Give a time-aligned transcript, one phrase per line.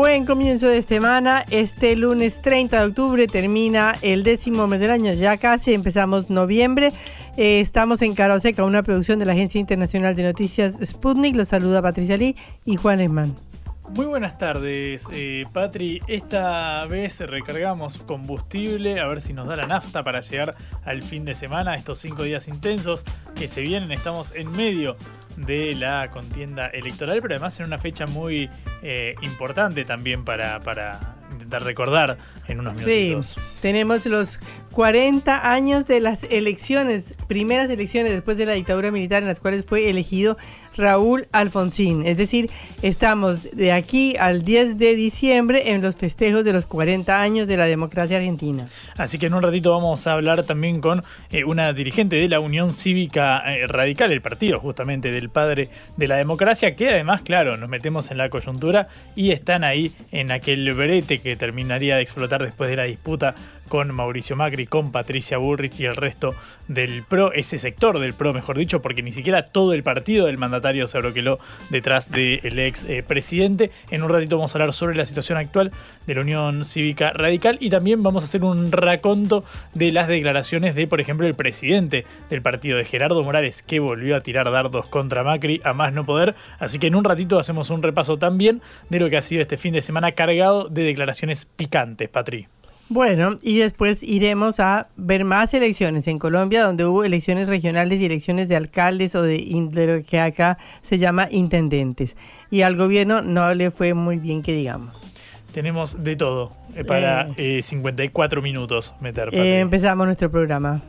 [0.00, 1.44] Buen comienzo de semana.
[1.50, 5.12] Este lunes 30 de octubre termina el décimo mes del año.
[5.12, 6.90] Ya casi empezamos noviembre.
[7.36, 11.36] Eh, estamos en Caroseca, una producción de la Agencia Internacional de Noticias Sputnik.
[11.36, 12.34] Los saluda Patricia Lee
[12.64, 13.49] y Juan Esman.
[13.94, 16.00] Muy buenas tardes, eh, Patri.
[16.06, 21.24] Esta vez recargamos combustible a ver si nos da la nafta para llegar al fin
[21.24, 23.90] de semana, estos cinco días intensos que se vienen.
[23.90, 24.96] Estamos en medio
[25.36, 28.48] de la contienda electoral, pero además en una fecha muy
[28.82, 33.34] eh, importante también para, para intentar recordar en unos minutos.
[33.34, 34.38] Sí, tenemos los
[34.72, 39.64] 40 años de las elecciones, primeras elecciones después de la dictadura militar en las cuales
[39.66, 40.36] fue elegido
[40.80, 42.04] Raúl Alfonsín.
[42.04, 42.50] Es decir,
[42.82, 47.56] estamos de aquí al 10 de diciembre en los festejos de los 40 años de
[47.56, 48.66] la democracia argentina.
[48.96, 52.40] Así que en un ratito vamos a hablar también con eh, una dirigente de la
[52.40, 57.56] Unión Cívica eh, Radical, el partido justamente del padre de la democracia, que además, claro,
[57.56, 62.42] nos metemos en la coyuntura y están ahí en aquel brete que terminaría de explotar
[62.42, 63.34] después de la disputa
[63.70, 66.34] con Mauricio Macri, con Patricia Burrich y el resto
[66.68, 70.38] del PRO, ese sector del PRO, mejor dicho, porque ni siquiera todo el partido del
[70.38, 71.38] mandatario se abroqueló
[71.70, 73.70] detrás del ex eh, presidente.
[73.90, 75.70] En un ratito vamos a hablar sobre la situación actual
[76.06, 80.74] de la Unión Cívica Radical y también vamos a hacer un raconto de las declaraciones
[80.74, 84.86] de, por ejemplo, el presidente del partido de Gerardo Morales, que volvió a tirar dardos
[84.86, 86.34] contra Macri a más no poder.
[86.58, 89.56] Así que en un ratito hacemos un repaso también de lo que ha sido este
[89.56, 92.48] fin de semana cargado de declaraciones picantes, Patri.
[92.90, 98.06] Bueno, y después iremos a ver más elecciones en Colombia, donde hubo elecciones regionales y
[98.06, 99.38] elecciones de alcaldes o de,
[99.72, 102.16] lo que acá se llama intendentes.
[102.50, 105.08] Y al gobierno no le fue muy bien que digamos.
[105.54, 109.28] Tenemos de todo eh, para 54 eh, minutos meter.
[109.32, 110.82] Eh, empezamos nuestro programa.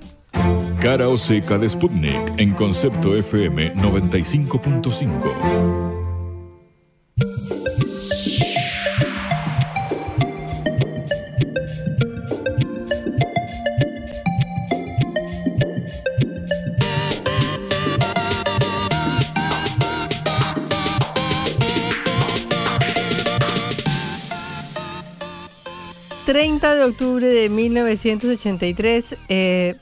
[0.79, 6.00] Cara o seca de Sputnik en concepto FM 95.5.
[26.31, 29.75] 30 de octubre de 1983 eh,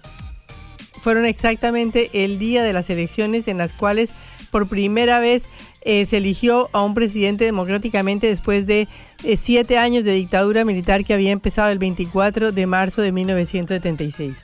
[1.00, 4.10] fueron exactamente el día de las elecciones en las cuales
[4.50, 5.48] por primera vez
[5.82, 8.88] eh, se eligió a un presidente democráticamente después de
[9.24, 14.38] eh, siete años de dictadura militar que había empezado el 24 de marzo de 1976.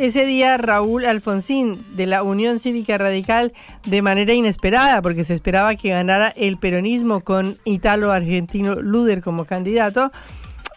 [0.00, 3.52] Ese día Raúl Alfonsín de la Unión Cívica Radical
[3.86, 9.44] de manera inesperada, porque se esperaba que ganara el peronismo con Italo Argentino Luder como
[9.44, 10.10] candidato,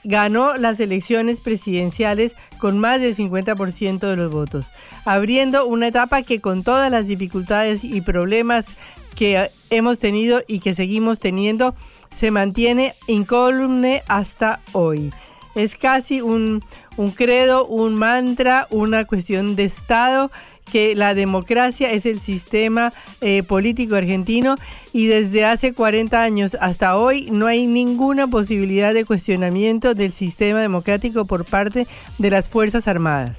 [0.07, 4.71] ganó las elecciones presidenciales con más del 50% de los votos,
[5.03, 8.67] abriendo una etapa que con todas las dificultades y problemas
[9.15, 11.75] que hemos tenido y que seguimos teniendo,
[12.09, 15.11] se mantiene incólume hasta hoy.
[15.55, 16.63] Es casi un,
[16.95, 20.31] un credo, un mantra, una cuestión de Estado
[20.71, 24.55] que la democracia es el sistema eh, político argentino
[24.93, 30.59] y desde hace 40 años hasta hoy no hay ninguna posibilidad de cuestionamiento del sistema
[30.59, 31.87] democrático por parte
[32.17, 33.37] de las Fuerzas Armadas.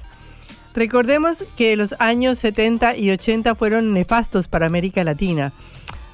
[0.73, 5.51] Recordemos que los años 70 y 80 fueron nefastos para América Latina.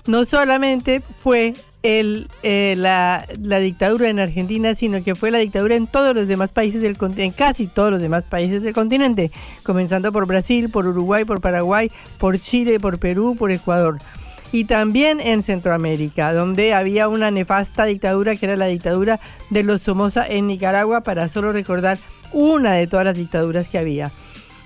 [0.07, 5.75] No solamente fue el, eh, la, la, dictadura en Argentina, sino que fue la dictadura
[5.75, 10.11] en todos los demás países del en casi todos los demás países del continente, comenzando
[10.11, 13.99] por Brasil, por Uruguay, por Paraguay, por Chile, por Perú, por Ecuador.
[14.51, 19.19] Y también en Centroamérica, donde había una nefasta dictadura que era la dictadura
[19.51, 21.99] de los Somoza en Nicaragua, para solo recordar
[22.33, 24.11] una de todas las dictaduras que había.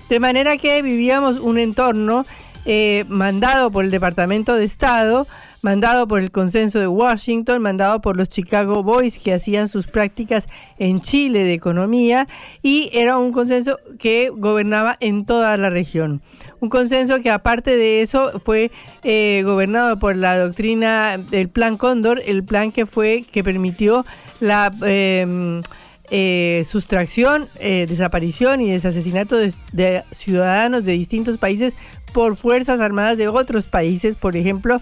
[0.08, 2.24] De manera que vivíamos un entorno
[2.64, 5.26] eh, mandado por el Departamento de Estado,
[5.62, 10.48] mandado por el consenso de Washington, mandado por los Chicago Boys que hacían sus prácticas
[10.78, 12.26] en Chile de economía
[12.62, 16.22] y era un consenso que gobernaba en toda la región.
[16.60, 18.70] Un consenso que aparte de eso fue
[19.02, 24.04] eh, gobernado por la doctrina del Plan Cóndor, el plan que fue que permitió
[24.40, 25.62] la em,
[26.10, 31.74] eh, sustracción, eh, desaparición y desasesinato de ciudadanos de distintos países
[32.12, 34.80] por fuerzas armadas de otros países, por ejemplo,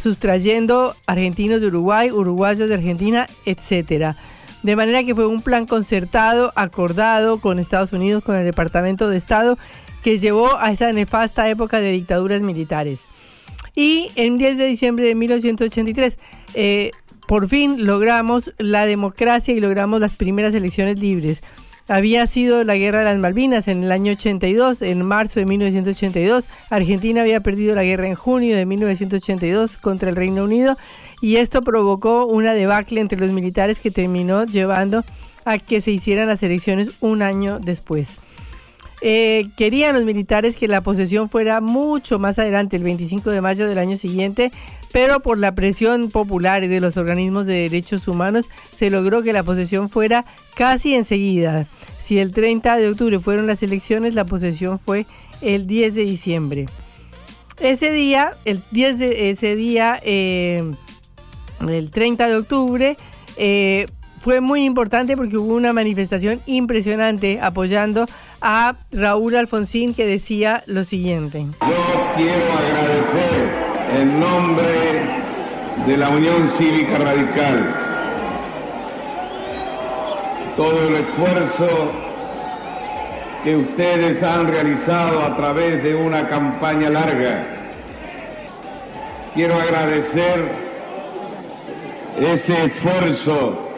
[0.00, 4.16] sustrayendo argentinos de Uruguay, uruguayos de Argentina, etcétera.
[4.62, 9.16] De manera que fue un plan concertado, acordado con Estados Unidos, con el Departamento de
[9.16, 9.58] Estado,
[10.02, 13.00] que llevó a esa nefasta época de dictaduras militares.
[13.76, 16.18] Y en 10 de diciembre de 1983,
[16.54, 16.90] eh,
[17.26, 21.42] por fin logramos la democracia y logramos las primeras elecciones libres
[21.90, 26.48] había sido la guerra de las Malvinas en el año 82, en marzo de 1982.
[26.70, 30.78] Argentina había perdido la guerra en junio de 1982 contra el Reino Unido
[31.20, 35.04] y esto provocó una debacle entre los militares que terminó llevando
[35.44, 38.10] a que se hicieran las elecciones un año después.
[39.02, 43.66] Eh, querían los militares que la posesión fuera mucho más adelante, el 25 de mayo
[43.66, 44.52] del año siguiente,
[44.92, 49.32] pero por la presión popular y de los organismos de derechos humanos se logró que
[49.32, 51.66] la posesión fuera casi enseguida.
[51.98, 55.06] Si el 30 de octubre fueron las elecciones, la posesión fue
[55.40, 56.66] el 10 de diciembre.
[57.58, 60.72] Ese día, el 10 de ese día, eh,
[61.68, 62.96] el 30 de octubre,
[63.36, 63.86] eh,
[64.20, 68.06] fue muy importante porque hubo una manifestación impresionante apoyando
[68.42, 71.46] a Raúl Alfonsín que decía lo siguiente.
[71.62, 73.50] Yo quiero agradecer
[73.98, 74.68] en nombre
[75.86, 77.74] de la Unión Cívica Radical
[80.54, 81.90] todo el esfuerzo
[83.42, 87.56] que ustedes han realizado a través de una campaña larga.
[89.32, 90.44] Quiero agradecer
[92.20, 93.69] ese esfuerzo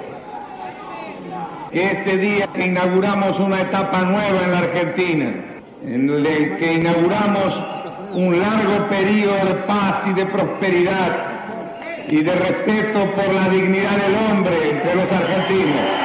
[1.72, 5.34] este día inauguramos una etapa nueva en la Argentina,
[5.84, 7.64] en el que inauguramos
[8.12, 11.32] un largo periodo de paz y de prosperidad
[12.08, 16.02] y de respeto por la dignidad del hombre entre los argentinos.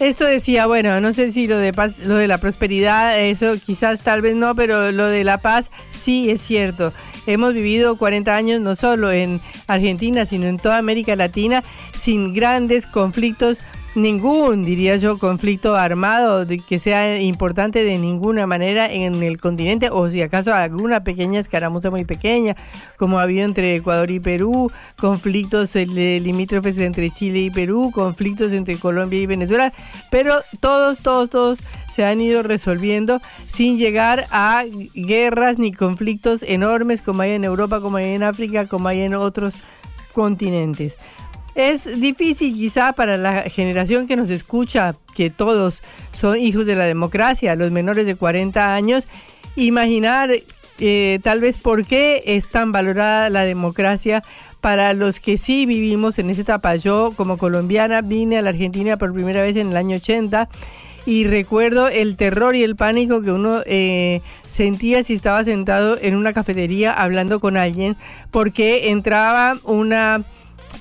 [0.00, 4.00] Esto decía, bueno, no sé si lo de paz, lo de la prosperidad, eso quizás
[4.00, 6.92] tal vez no, pero lo de la paz sí es cierto.
[7.26, 11.62] Hemos vivido 40 años no solo en Argentina, sino en toda América Latina
[11.94, 13.58] sin grandes conflictos
[13.94, 20.10] ningún, diría yo, conflicto armado que sea importante de ninguna manera en el continente, o
[20.10, 22.56] si acaso alguna pequeña escaramuza muy pequeña,
[22.96, 28.76] como ha habido entre Ecuador y Perú, conflictos limítrofes entre Chile y Perú, conflictos entre
[28.76, 29.72] Colombia y Venezuela,
[30.10, 31.58] pero todos, todos, todos
[31.90, 37.80] se han ido resolviendo sin llegar a guerras ni conflictos enormes como hay en Europa,
[37.80, 39.54] como hay en África, como hay en otros
[40.12, 40.96] continentes.
[41.54, 45.82] Es difícil quizá para la generación que nos escucha, que todos
[46.12, 49.06] son hijos de la democracia, los menores de 40 años,
[49.54, 50.30] imaginar
[50.80, 54.24] eh, tal vez por qué es tan valorada la democracia
[54.60, 56.74] para los que sí vivimos en esa etapa.
[56.74, 60.48] Yo como colombiana vine a la Argentina por primera vez en el año 80
[61.06, 66.16] y recuerdo el terror y el pánico que uno eh, sentía si estaba sentado en
[66.16, 67.96] una cafetería hablando con alguien
[68.30, 70.24] porque entraba una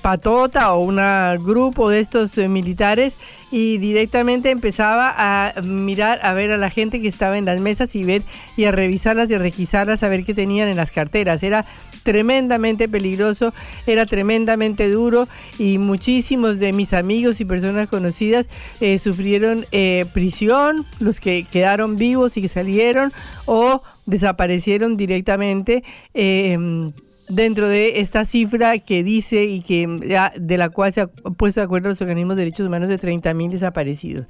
[0.03, 0.97] patota o un
[1.43, 3.15] grupo de estos eh, militares
[3.51, 7.95] y directamente empezaba a mirar, a ver a la gente que estaba en las mesas
[7.95, 8.21] y ver
[8.57, 11.41] y a revisarlas y a requisarlas, a ver qué tenían en las carteras.
[11.41, 11.65] Era
[12.03, 13.53] tremendamente peligroso,
[13.87, 18.49] era tremendamente duro y muchísimos de mis amigos y personas conocidas
[18.81, 23.13] eh, sufrieron eh, prisión, los que quedaron vivos y que salieron
[23.45, 25.83] o desaparecieron directamente.
[26.13, 26.91] Eh,
[27.35, 31.65] dentro de esta cifra que dice y que de la cual se ha puesto de
[31.65, 34.25] acuerdo los organismos de derechos humanos de 30.000 desaparecidos.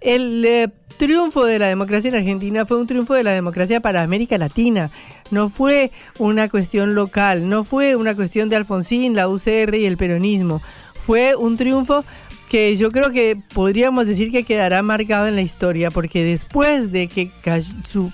[0.00, 0.68] El eh,
[0.98, 4.90] triunfo de la democracia en Argentina fue un triunfo de la democracia para América Latina.
[5.30, 9.96] No fue una cuestión local, no fue una cuestión de Alfonsín, la UCR y el
[9.96, 10.60] peronismo.
[11.06, 12.04] Fue un triunfo
[12.48, 17.08] que yo creo que podríamos decir que quedará marcado en la historia, porque después de
[17.08, 17.30] que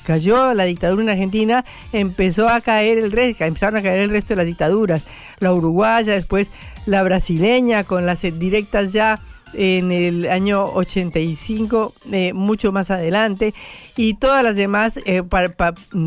[0.05, 4.31] cayó, la dictadura en Argentina, empezó a caer el resto, empezaron a caer el resto
[4.31, 5.05] de las dictaduras,
[5.39, 6.51] la uruguaya, después
[6.87, 9.21] la brasileña, con las directas ya
[9.55, 13.55] en el año 85, eh, mucho más adelante,
[13.97, 15.23] y todas las demás, eh,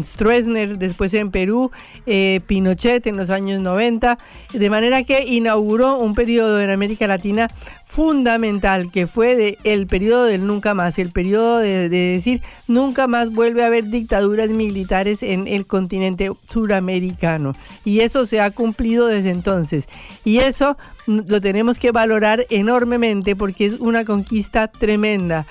[0.02, 1.72] Stroessner después en Perú,
[2.06, 4.18] eh, Pinochet en los años 90,
[4.54, 7.48] de manera que inauguró un periodo en América Latina
[7.96, 13.64] fundamental que fue el periodo del nunca más, el periodo de, decir nunca más vuelve
[13.64, 17.56] a haber dictaduras militares en el continente suramericano.
[17.86, 19.88] Y eso se ha cumplido desde entonces.
[20.26, 25.46] Y eso lo tenemos que valorar enormemente porque es una conquista tremenda.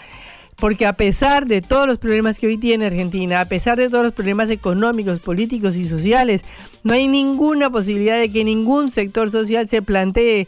[0.56, 4.04] Porque a pesar de todos los problemas que hoy tiene Argentina, a pesar de todos
[4.04, 6.42] los problemas económicos, políticos y sociales,
[6.84, 10.46] no hay ninguna posibilidad de que ningún sector social se plantee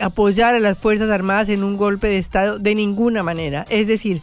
[0.00, 3.66] apoyar a las Fuerzas Armadas en un golpe de Estado de ninguna manera.
[3.68, 4.22] Es decir,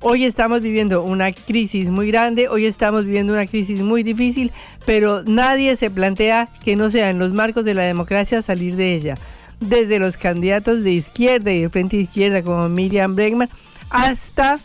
[0.00, 4.52] hoy estamos viviendo una crisis muy grande, hoy estamos viviendo una crisis muy difícil,
[4.84, 8.94] pero nadie se plantea que no sea en los marcos de la democracia salir de
[8.94, 9.14] ella.
[9.62, 13.48] Desde los candidatos de izquierda y de frente izquierda como Miriam Bregman
[13.90, 14.58] hasta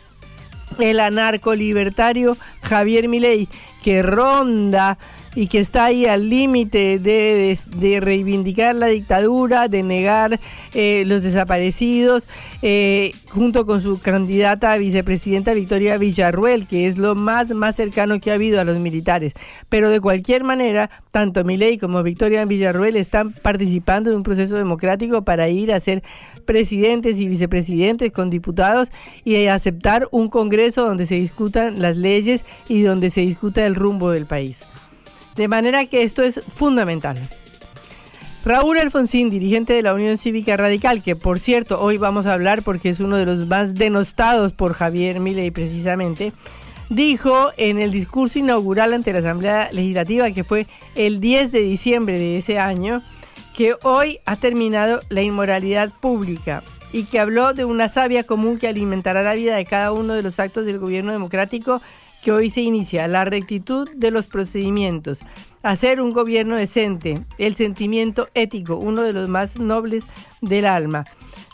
[0.78, 3.48] el anarco libertario Javier Milei
[3.82, 4.98] que ronda
[5.34, 10.40] y que está ahí al límite de, reivindicar la dictadura, de negar
[10.74, 12.26] eh, los desaparecidos,
[12.62, 18.20] eh, junto con su candidata a vicepresidenta Victoria Villarruel, que es lo más, más cercano
[18.20, 19.34] que ha habido a los militares.
[19.68, 25.22] Pero de cualquier manera, tanto Milei como Victoria Villarruel están participando de un proceso democrático
[25.22, 26.02] para ir a ser
[26.44, 28.90] presidentes y vicepresidentes con diputados
[29.24, 34.10] y aceptar un Congreso donde se discutan las leyes y donde se discuta el rumbo
[34.10, 34.64] del país.
[35.38, 37.16] De manera que esto es fundamental.
[38.44, 42.64] Raúl Alfonsín, dirigente de la Unión Cívica Radical, que por cierto hoy vamos a hablar
[42.64, 46.32] porque es uno de los más denostados por Javier Milei precisamente,
[46.88, 50.66] dijo en el discurso inaugural ante la Asamblea Legislativa, que fue
[50.96, 53.00] el 10 de diciembre de ese año,
[53.56, 58.66] que hoy ha terminado la inmoralidad pública y que habló de una sabia común que
[58.66, 61.80] alimentará la vida de cada uno de los actos del gobierno democrático
[62.22, 65.20] que hoy se inicia, la rectitud de los procedimientos,
[65.62, 70.04] hacer un gobierno decente, el sentimiento ético, uno de los más nobles
[70.40, 71.04] del alma.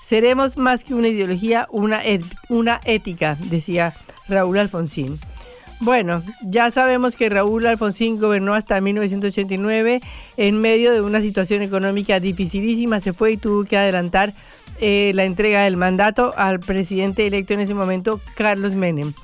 [0.03, 2.03] Seremos más que una ideología, una,
[2.49, 3.95] una ética, decía
[4.29, 5.19] Raúl Alfonsín.
[5.81, 10.01] Bueno, ya sabemos que Raúl Alfonsín gobernó hasta 1989
[10.37, 14.33] en medio de una situación económica dificilísima, se fue y tuvo que adelantar
[14.81, 19.15] eh, la entrega del mandato al presidente electo en ese momento, Carlos Menem.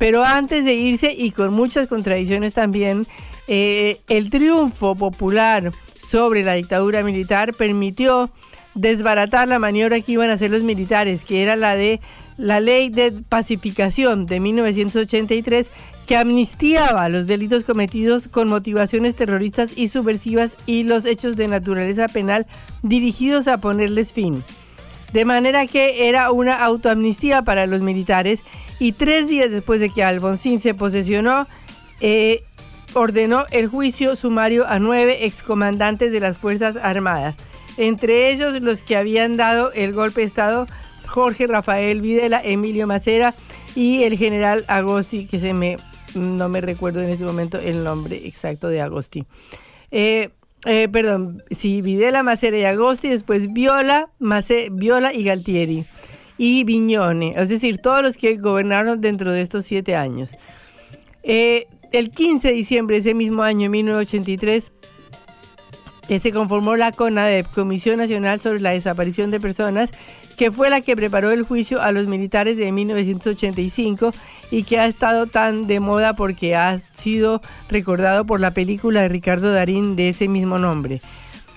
[0.00, 3.06] Pero antes de irse y con muchas contradicciones también,
[3.48, 8.30] eh, el triunfo popular sobre la dictadura militar permitió
[8.74, 12.00] desbaratar la maniobra que iban a hacer los militares, que era la de
[12.38, 15.66] la ley de pacificación de 1983
[16.06, 22.08] que amnistiaba los delitos cometidos con motivaciones terroristas y subversivas y los hechos de naturaleza
[22.08, 22.46] penal
[22.82, 24.42] dirigidos a ponerles fin.
[25.12, 28.42] De manera que era una autoamnistía para los militares
[28.78, 31.46] y tres días después de que Alfonsín se posesionó,
[32.00, 32.42] eh,
[32.94, 37.36] ordenó el juicio sumario a nueve excomandantes de las Fuerzas Armadas,
[37.76, 40.66] entre ellos los que habían dado el golpe de Estado,
[41.06, 43.34] Jorge Rafael Videla, Emilio Macera
[43.74, 45.76] y el general Agosti, que se me
[46.14, 49.24] no me recuerdo en este momento el nombre exacto de Agosti.
[49.90, 50.30] Eh,
[50.66, 54.10] eh, perdón, sí, Videla, Macera y Agosti, después Viola,
[54.70, 55.86] Viola y Galtieri
[56.36, 60.30] y Viñone, es decir, todos los que gobernaron dentro de estos siete años.
[61.22, 64.72] Eh, el 15 de diciembre de ese mismo año, 1983,
[66.08, 69.92] eh, se conformó la CONADEP, Comisión Nacional sobre la Desaparición de Personas,
[70.40, 74.14] que fue la que preparó el juicio a los militares de 1985
[74.50, 79.10] y que ha estado tan de moda porque ha sido recordado por la película de
[79.10, 81.02] Ricardo Darín de ese mismo nombre.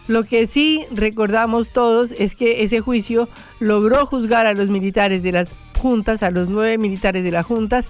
[0.09, 3.29] Lo que sí recordamos todos es que ese juicio
[3.61, 7.85] logró juzgar a los militares de las juntas, a los nueve militares de las juntas,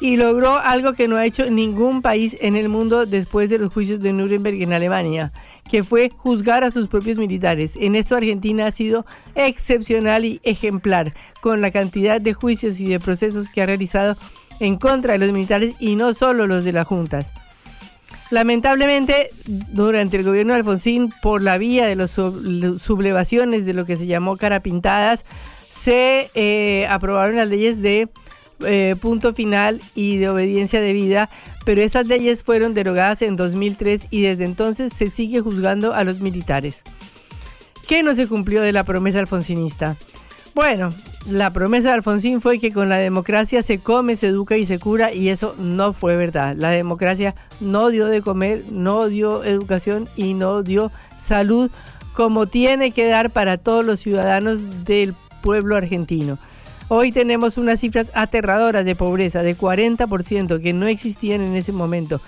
[0.00, 3.72] y logró algo que no ha hecho ningún país en el mundo después de los
[3.72, 5.32] juicios de Nuremberg en Alemania,
[5.68, 7.74] que fue juzgar a sus propios militares.
[7.80, 13.00] En eso Argentina ha sido excepcional y ejemplar con la cantidad de juicios y de
[13.00, 14.16] procesos que ha realizado
[14.60, 17.30] en contra de los militares y no solo los de las juntas.
[18.30, 23.96] Lamentablemente, durante el gobierno de Alfonsín, por la vía de las sublevaciones de lo que
[23.96, 25.24] se llamó cara pintadas,
[25.70, 28.08] se eh, aprobaron las leyes de
[28.64, 31.30] eh, punto final y de obediencia debida,
[31.64, 36.20] pero esas leyes fueron derogadas en 2003 y desde entonces se sigue juzgando a los
[36.20, 36.82] militares.
[37.86, 39.96] ¿Qué no se cumplió de la promesa alfonsinista?
[40.54, 40.92] Bueno,
[41.30, 44.78] la promesa de Alfonsín fue que con la democracia se come, se educa y se
[44.78, 46.56] cura y eso no fue verdad.
[46.56, 51.70] La democracia no dio de comer, no dio educación y no dio salud
[52.14, 56.38] como tiene que dar para todos los ciudadanos del pueblo argentino.
[56.90, 62.18] Hoy tenemos unas cifras aterradoras de pobreza de 40% que no existían en ese momento.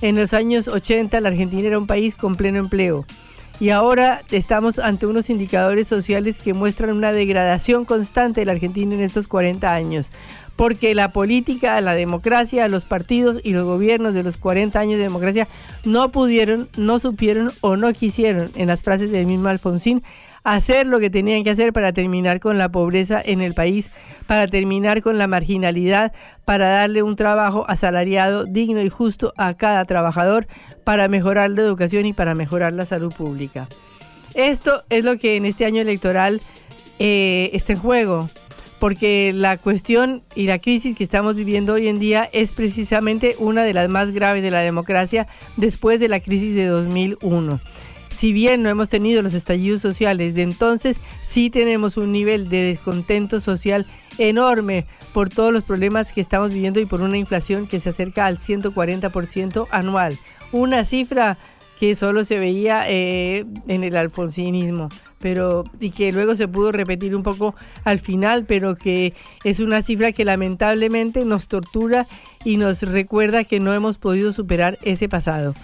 [0.00, 3.04] En los años 80 la Argentina era un país con pleno empleo
[3.60, 8.94] y ahora estamos ante unos indicadores sociales que muestran una degradación constante de la Argentina
[8.94, 10.10] en estos 40 años.
[10.56, 15.04] Porque la política, la democracia, los partidos y los gobiernos de los 40 años de
[15.04, 15.48] democracia
[15.84, 20.02] no pudieron, no supieron o no quisieron, en las frases del mismo Alfonsín,
[20.46, 23.90] hacer lo que tenían que hacer para terminar con la pobreza en el país,
[24.28, 26.12] para terminar con la marginalidad,
[26.44, 30.46] para darle un trabajo asalariado digno y justo a cada trabajador,
[30.84, 33.66] para mejorar la educación y para mejorar la salud pública.
[34.34, 36.40] Esto es lo que en este año electoral
[37.00, 38.30] eh, está en juego,
[38.78, 43.64] porque la cuestión y la crisis que estamos viviendo hoy en día es precisamente una
[43.64, 45.26] de las más graves de la democracia
[45.56, 47.58] después de la crisis de 2001
[48.16, 52.62] si bien no hemos tenido los estallidos sociales de entonces, sí tenemos un nivel de
[52.62, 53.86] descontento social
[54.18, 58.26] enorme por todos los problemas que estamos viviendo y por una inflación que se acerca
[58.26, 60.18] al 140% anual.
[60.50, 61.36] Una cifra
[61.78, 64.88] que solo se veía eh, en el alfonsinismo,
[65.20, 67.54] pero y que luego se pudo repetir un poco
[67.84, 69.12] al final, pero que
[69.44, 72.06] es una cifra que lamentablemente nos tortura
[72.44, 75.54] y nos recuerda que no hemos podido superar ese pasado.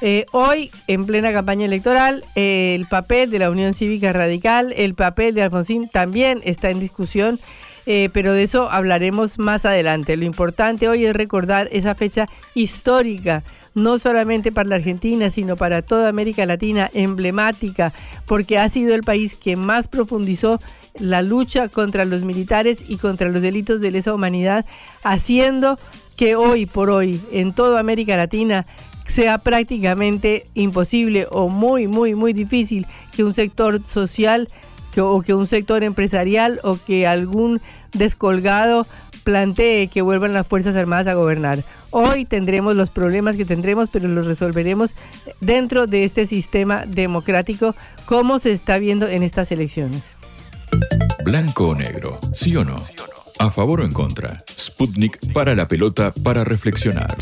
[0.00, 4.94] Eh, hoy, en plena campaña electoral, eh, el papel de la Unión Cívica Radical, el
[4.94, 7.40] papel de Alfonsín también está en discusión,
[7.84, 10.16] eh, pero de eso hablaremos más adelante.
[10.16, 13.42] Lo importante hoy es recordar esa fecha histórica,
[13.74, 17.92] no solamente para la Argentina, sino para toda América Latina, emblemática,
[18.26, 20.60] porque ha sido el país que más profundizó
[21.00, 24.64] la lucha contra los militares y contra los delitos de lesa humanidad,
[25.02, 25.78] haciendo
[26.16, 28.66] que hoy por hoy en toda América Latina
[29.08, 34.48] sea prácticamente imposible o muy, muy, muy difícil que un sector social
[35.00, 37.60] o que un sector empresarial o que algún
[37.92, 38.86] descolgado
[39.24, 41.62] plantee que vuelvan las Fuerzas Armadas a gobernar.
[41.90, 44.94] Hoy tendremos los problemas que tendremos, pero los resolveremos
[45.40, 47.74] dentro de este sistema democrático
[48.06, 50.02] como se está viendo en estas elecciones.
[51.24, 52.76] Blanco o negro, sí o no.
[53.38, 54.42] A favor o en contra.
[54.58, 57.16] Sputnik para la pelota para reflexionar.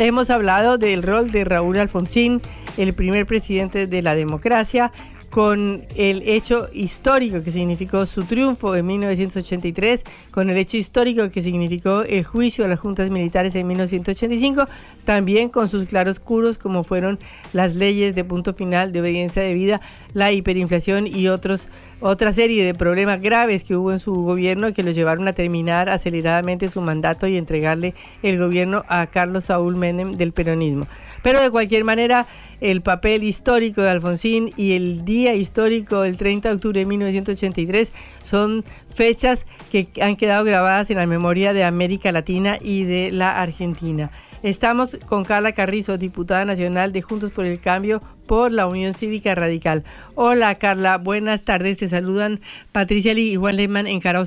[0.00, 2.40] Hemos hablado del rol de Raúl Alfonsín,
[2.76, 4.92] el primer presidente de la democracia,
[5.28, 11.42] con el hecho histórico que significó su triunfo en 1983, con el hecho histórico que
[11.42, 14.66] significó el juicio a las juntas militares en 1985,
[15.04, 17.18] también con sus claroscuros como fueron
[17.52, 19.80] las leyes de punto final de obediencia debida,
[20.14, 21.68] la hiperinflación y otros
[22.00, 25.88] otra serie de problemas graves que hubo en su gobierno que lo llevaron a terminar
[25.88, 30.86] aceleradamente su mandato y entregarle el gobierno a Carlos Saúl Menem del peronismo.
[31.22, 32.26] Pero de cualquier manera,
[32.60, 37.92] el papel histórico de Alfonsín y el día histórico del 30 de octubre de 1983
[38.22, 43.40] son fechas que han quedado grabadas en la memoria de América Latina y de la
[43.40, 44.10] Argentina.
[44.42, 49.34] Estamos con Carla Carrizo, diputada nacional de Juntos por el Cambio por la Unión Cívica
[49.34, 49.82] Radical.
[50.14, 51.76] Hola Carla, buenas tardes.
[51.78, 54.22] Te saludan Patricia Lee y Juan Lehmann en Cara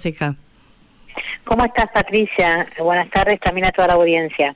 [1.45, 2.67] ¿Cómo estás Patricia?
[2.78, 4.56] Buenas tardes también a toda la audiencia.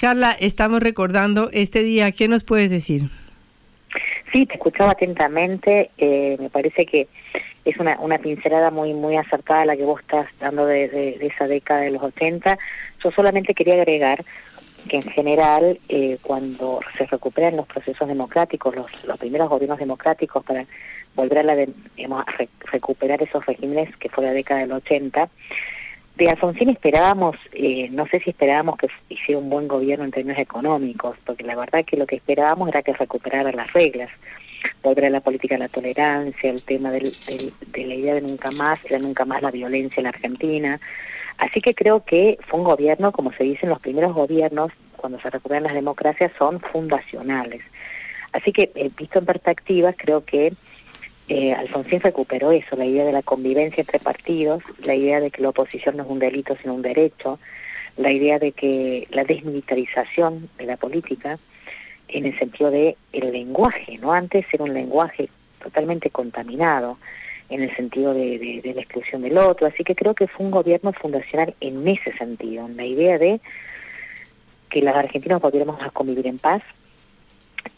[0.00, 2.10] Carla, estamos recordando este día.
[2.12, 3.10] ¿Qué nos puedes decir?
[4.32, 5.90] Sí, te escuchaba atentamente.
[5.98, 7.08] Eh, me parece que
[7.66, 11.26] es una, una pincelada muy muy acertada la que vos estás dando de, de, de
[11.26, 12.58] esa década de los 80.
[13.02, 14.24] Yo solamente quería agregar
[14.86, 20.44] que en general eh, cuando se recuperan los procesos democráticos, los, los primeros gobiernos democráticos
[20.44, 20.66] para
[21.14, 21.66] volver a, la
[22.72, 25.28] recuperar esos regímenes que fue la década del 80,
[26.16, 30.38] de Alfonsín esperábamos, eh, no sé si esperábamos que hiciera un buen gobierno en términos
[30.38, 34.10] económicos, porque la verdad que lo que esperábamos era que recuperara las reglas,
[34.82, 37.14] volver a la política de la tolerancia, el tema del,
[37.66, 40.80] de la idea de nunca más, era nunca más la violencia en la Argentina.
[41.38, 45.20] Así que creo que fue un gobierno, como se dice en los primeros gobiernos, cuando
[45.20, 47.62] se recuperan las democracias, son fundacionales.
[48.32, 50.54] Así que, eh, visto en perspectiva, creo que
[51.28, 55.42] eh, Alfonsín recuperó eso, la idea de la convivencia entre partidos, la idea de que
[55.42, 57.38] la oposición no es un delito sino un derecho,
[57.96, 61.38] la idea de que la desmilitarización de la política
[62.08, 64.12] en el sentido de el lenguaje, ¿no?
[64.12, 65.28] Antes era un lenguaje
[65.62, 66.98] totalmente contaminado
[67.48, 70.92] en el sentido de, la exclusión del otro, así que creo que fue un gobierno
[70.92, 73.40] fundacional en ese sentido, en la idea de
[74.68, 76.62] que los argentinos volviéramos a convivir en paz,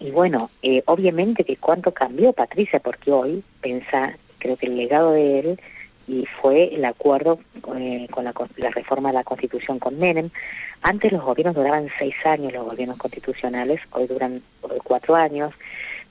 [0.01, 5.13] y bueno, eh, obviamente que cuánto cambió Patricia, porque hoy, pensa, creo que el legado
[5.13, 5.61] de él
[6.09, 7.39] y fue el acuerdo
[7.77, 8.33] eh, con la,
[8.71, 10.31] reforma de la Constitución con Menem.
[10.81, 14.43] Antes los gobiernos duraban seis años, los gobiernos constitucionales, hoy duran
[14.83, 15.53] cuatro años.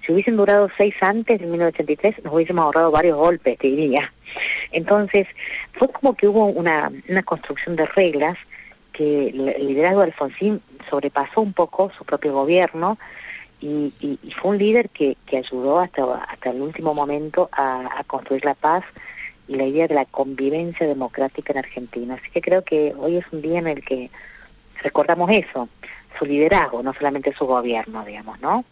[0.07, 4.13] Si hubiesen durado seis antes, en 1983, nos hubiésemos ahorrado varios golpes, te diría.
[4.71, 5.27] Entonces,
[5.73, 6.89] fue como que hubo una,
[7.25, 8.37] construcción de reglas
[8.93, 12.97] que el liderazgo de Alfonsín sobrepasó un poco su propio gobierno,
[13.59, 13.91] y,
[14.39, 18.85] fue un líder que, ayudó hasta el último momento a, construir la paz
[19.49, 22.13] y la idea de la convivencia democrática en Argentina.
[22.15, 24.09] Así que creo que hoy es un día en el que
[24.81, 25.67] recordamos eso,
[26.17, 28.63] su liderazgo, no solamente su gobierno, digamos, ¿no?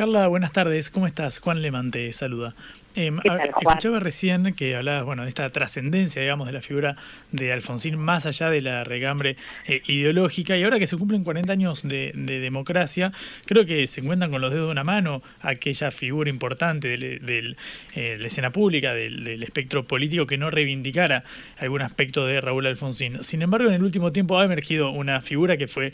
[0.00, 1.40] Carla, buenas tardes, ¿cómo estás?
[1.40, 2.54] Juan Lemante saluda.
[2.96, 3.12] Eh,
[3.44, 6.96] escuchaba recién que hablabas bueno, de esta trascendencia, digamos, de la figura
[7.30, 9.36] de Alfonsín más allá de la regambre
[9.68, 13.12] eh, ideológica y ahora que se cumplen 40 años de, democracia,
[13.46, 17.56] creo que se encuentran con los dedos de una mano aquella figura importante de
[17.94, 21.22] eh, la escena pública, del, espectro político que no reivindicara
[21.58, 23.22] algún aspecto de Raúl Alfonsín.
[23.22, 25.92] Sin embargo, en el último tiempo ha emergido una figura que fue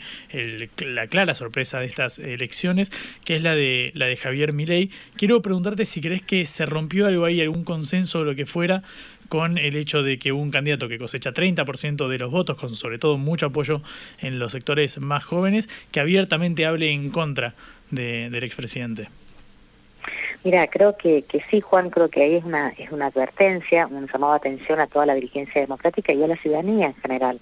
[0.79, 2.91] la clara sorpresa de estas elecciones,
[3.23, 4.89] que es la de, la de Javier Milei.
[5.15, 8.83] Quiero preguntarte si crees que se rompió algo ahí, algún consenso o lo que fuera,
[9.29, 12.97] con el hecho de que un candidato que cosecha 30% de los votos, con sobre
[12.97, 13.81] todo mucho apoyo
[14.19, 17.53] en los sectores más jóvenes, que abiertamente hable en contra
[17.91, 19.09] de, del expresidente.
[20.43, 24.07] Mira, creo que, que sí, Juan, creo que ahí es una, es una advertencia, un
[24.07, 27.39] llamado de atención a toda la dirigencia democrática y a la ciudadanía en general.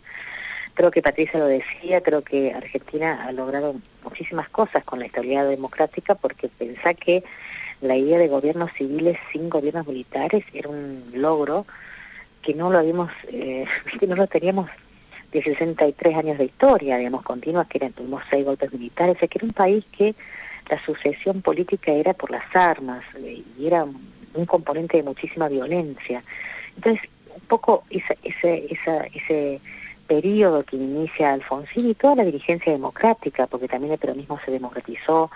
[0.75, 5.47] Creo que Patricia lo decía, creo que Argentina ha logrado muchísimas cosas con la estabilidad
[5.47, 7.23] democrática porque pensá que
[7.81, 11.65] la idea de gobiernos civiles sin gobiernos militares era un logro
[12.41, 13.65] que no lo habíamos, eh,
[13.99, 14.69] que no lo teníamos
[15.31, 19.38] de 63 años de historia, digamos, continua, que eran, tuvimos seis golpes militares, o que
[19.38, 20.15] era un país que
[20.69, 26.23] la sucesión política era por las armas y era un componente de muchísima violencia.
[26.75, 29.59] Entonces, un poco esa, ese, esa, ese
[30.07, 35.31] periodo que inicia Alfonsín y toda la dirigencia democrática, porque también el peronismo se democratizó.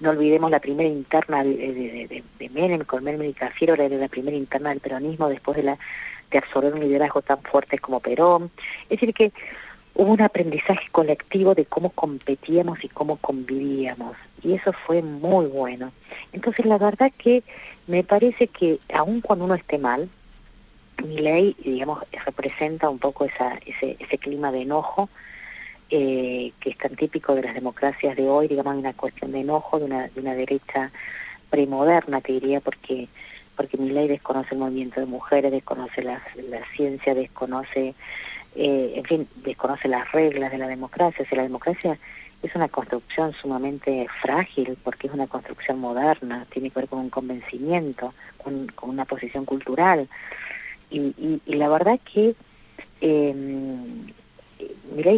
[0.00, 4.70] No olvidemos la primera interna de, Menem, con Menem y Cafiero, era la primera interna
[4.70, 5.78] del peronismo después de, la,
[6.30, 8.50] de absorber un liderazgo tan fuerte como Perón.
[8.84, 9.32] Es decir, que
[9.94, 14.16] hubo un aprendizaje colectivo de cómo competíamos y cómo convivíamos.
[14.42, 15.92] Y eso fue muy bueno.
[16.32, 17.42] Entonces, la verdad que
[17.86, 20.08] me parece que aun cuando uno esté mal,
[21.06, 25.08] mi ley, digamos, representa un poco esa, ese, ese clima de enojo
[25.90, 29.78] eh, que es tan típico de las democracias de hoy, digamos, una cuestión de enojo
[29.78, 30.90] de una, de una derecha
[31.48, 33.08] premoderna, te diría, porque
[33.56, 36.20] porque mi ley desconoce el movimiento de mujeres, desconoce la,
[36.76, 37.94] ciencia, desconoce,
[38.54, 41.24] eh, en fin, desconoce las reglas de la democracia.
[41.24, 41.98] O sea, la democracia
[42.42, 47.10] es una construcción sumamente frágil porque es una construcción moderna, tiene que ver con un
[47.10, 50.06] convencimiento, con, con una posición cultural.
[50.90, 52.34] Y, y, la verdad que
[53.00, 53.34] eh,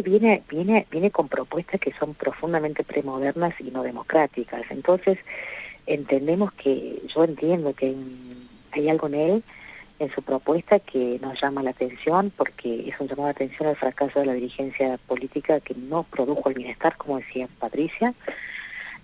[0.03, 4.63] viene, viene, viene con propuestas que son profundamente premodernas y no democráticas.
[4.69, 5.17] Entonces,
[5.85, 7.95] entendemos que, yo entiendo que
[8.71, 9.43] hay, algo en él,
[9.99, 13.75] en su propuesta, que nos llama la atención, porque es un llamado de atención al
[13.75, 18.13] fracaso de la dirigencia política que no produjo el bienestar, como decía Patricia,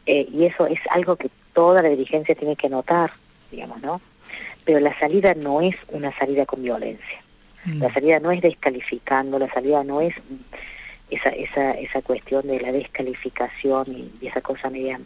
[0.05, 3.11] eh, y eso es algo que toda la dirigencia tiene que notar,
[3.51, 3.99] digamos, ¿no?
[4.65, 7.21] Pero la salida no es una salida con violencia.
[7.65, 7.81] Mm.
[7.81, 10.15] La salida no es descalificando, la salida no es
[11.11, 14.99] esa, esa, esa cuestión de la descalificación y, esa cosa media,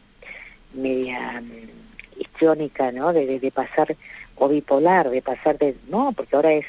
[0.73, 3.11] media mm, histriónica, ¿no?
[3.11, 3.95] De, de, pasar,
[4.35, 6.65] o bipolar, de pasar de, no, porque ahora es,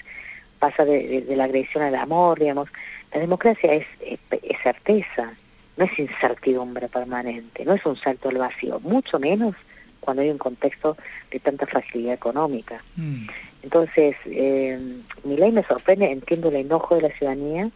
[0.58, 2.68] pasa de, la agresión al amor, digamos.
[3.14, 5.32] La democracia es, es, es certeza,
[5.76, 9.54] no es incertidumbre permanente, no es un salto al vacío, mucho menos
[10.00, 10.96] cuando hay un contexto
[11.30, 12.82] de tanta fragilidad económica.
[12.96, 13.26] Mm.
[13.62, 14.78] Entonces, eh,
[15.24, 17.70] mi ley me sorprende, entiendo el enojo de la ciudadanía,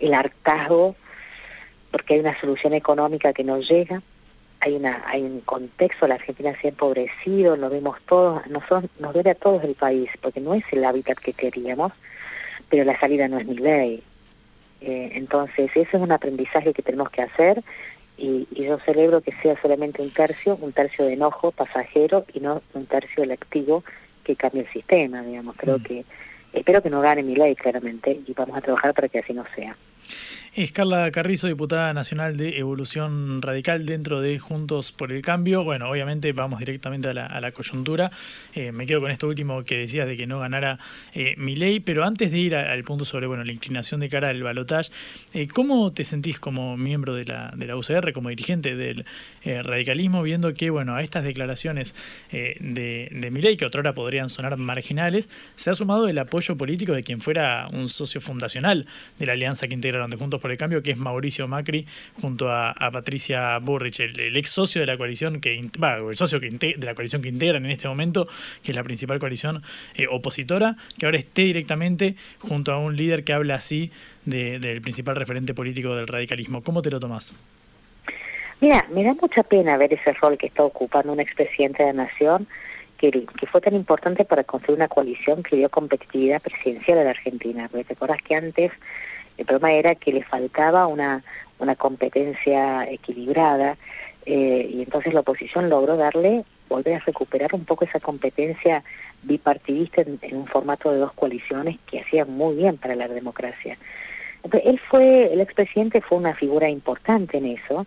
[0.00, 0.96] el hartazgo,
[1.90, 4.02] porque hay una solución económica que no llega,
[4.60, 9.14] hay una hay un contexto, la Argentina se ha empobrecido, lo vemos todos, nosotros, nos
[9.14, 11.92] duele a todos el país, porque no es el hábitat que queríamos,
[12.68, 14.02] pero la salida no es mi ley.
[14.80, 17.62] Eh, entonces, ese es un aprendizaje que tenemos que hacer
[18.18, 22.40] y, y, yo celebro que sea solamente un tercio, un tercio de enojo pasajero y
[22.40, 23.84] no un tercio electivo
[24.24, 25.56] que cambie el sistema, digamos.
[25.56, 25.82] Creo mm.
[25.82, 26.04] que,
[26.52, 29.44] espero que no gane mi ley, claramente, y vamos a trabajar para que así no
[29.54, 29.76] sea.
[30.58, 35.62] Es Carla Carrizo, diputada nacional de Evolución Radical dentro de Juntos por el Cambio.
[35.62, 38.10] Bueno, obviamente vamos directamente a la, coyuntura.
[38.56, 40.80] Eh, me quedo con esto último que decías de que no ganara
[41.14, 44.30] eh, mi ley, pero antes de ir al punto sobre bueno, la inclinación de cara
[44.30, 44.90] al balotaje,
[45.32, 49.04] eh, ¿cómo te sentís como miembro de la, UCR, como dirigente del
[49.44, 51.94] radicalismo, viendo que bueno, a estas declaraciones
[52.32, 56.94] de, de mi ley, que otrora podrían sonar marginales, se ha sumado el apoyo político
[56.94, 58.86] de quien fuera un socio fundacional
[59.20, 61.86] de la alianza que integraron de Juntos por el Cambio, que es Mauricio Macri,
[62.20, 66.86] junto a, Patricia Burrich, el, ex socio de la coalición que el socio que de
[66.86, 68.26] la coalición que integran en este momento,
[68.62, 69.62] que es la principal coalición
[69.94, 73.90] eh, opositora, que ahora esté directamente junto a un líder que habla así
[74.24, 76.62] del principal referente político del radicalismo.
[76.62, 77.34] ¿Cómo te lo tomás?
[78.60, 82.04] Mira, me da mucha pena ver ese rol que está ocupando un expresidente de la
[82.04, 82.48] Nación,
[82.98, 87.10] que, que, fue tan importante para construir una coalición que dio competitividad presidencial a la
[87.10, 87.68] Argentina.
[87.70, 88.72] Porque te acuerdas que antes
[89.38, 91.24] el problema era que le faltaba una,
[91.58, 93.76] una competencia equilibrada
[94.26, 98.84] eh, y entonces la oposición logró darle, volver a recuperar un poco esa competencia
[99.22, 103.78] bipartidista en, un formato de dos coaliciones que hacían muy bien para la democracia.
[104.42, 107.86] Entonces, él fue, el expresidente fue una figura importante en eso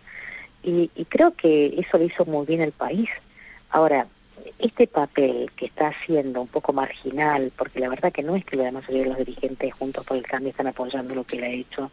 [0.62, 3.10] y, creo que eso le hizo muy bien al país.
[3.70, 4.06] Ahora,
[4.58, 8.56] este papel que está haciendo un poco marginal, porque la verdad que no es que
[8.56, 9.72] la mayoría de los dirigentes
[10.32, 11.90] cambio están apoyando lo que él ha hecho,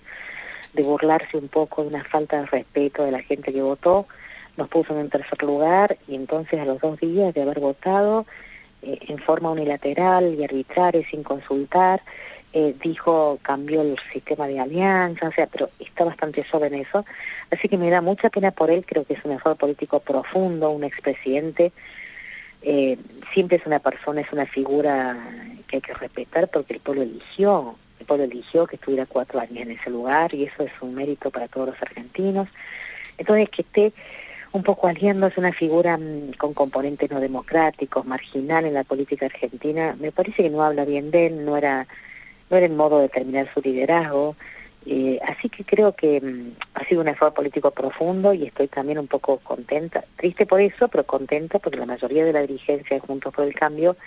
[0.74, 4.08] de burlarse un poco de una falta de respeto de la gente que votó,
[4.56, 8.26] nos puso en tercer lugar y entonces a los dos días de haber votado
[8.82, 12.02] eh, en forma unilateral y arbitraria, sin consultar,
[12.54, 17.06] eh, dijo, cambió el sistema de alianza, o sea, pero está bastante sobre en eso.
[17.52, 20.72] Así que me da mucha pena por él, creo que es un error político profundo,
[20.72, 21.74] un expresidente
[22.62, 22.98] eh,
[23.34, 25.18] siempre es una persona, es una figura
[25.68, 29.58] que hay que respetar porque el pueblo eligió, el pueblo eligió que estuviera cuatro años
[29.58, 32.48] en ese lugar y eso es un mérito para todos los argentinos.
[33.18, 33.94] Entonces que esté
[34.52, 39.28] un poco aliando es una figura mm, con componentes no democráticos, marginal en la política
[39.28, 41.88] argentina, me parece que no habla bien de él, no era,
[42.50, 44.36] no era el modo de terminar su liderazgo.
[44.86, 48.98] Eh, así que creo que mm, ha sido un esfuerzo político profundo y estoy también
[48.98, 53.02] un poco contenta, triste por eso, pero contenta porque la mayoría de la dirigencia de
[53.02, 53.98] Juntos por el Cambio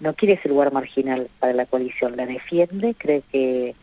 [0.00, 3.74] no quiere ese lugar marginal para la coalición, la defiende, cree que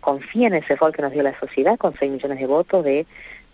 [0.00, 3.06] confía en ese rol que nos dio la sociedad con 6 millones de votos de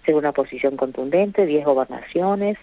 [0.04, 2.56] ser una posición contundente, 10 gobernaciones,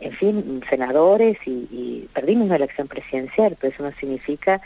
[0.00, 4.60] en fin, senadores y, perdimos una elección presidencial, pero eso no significa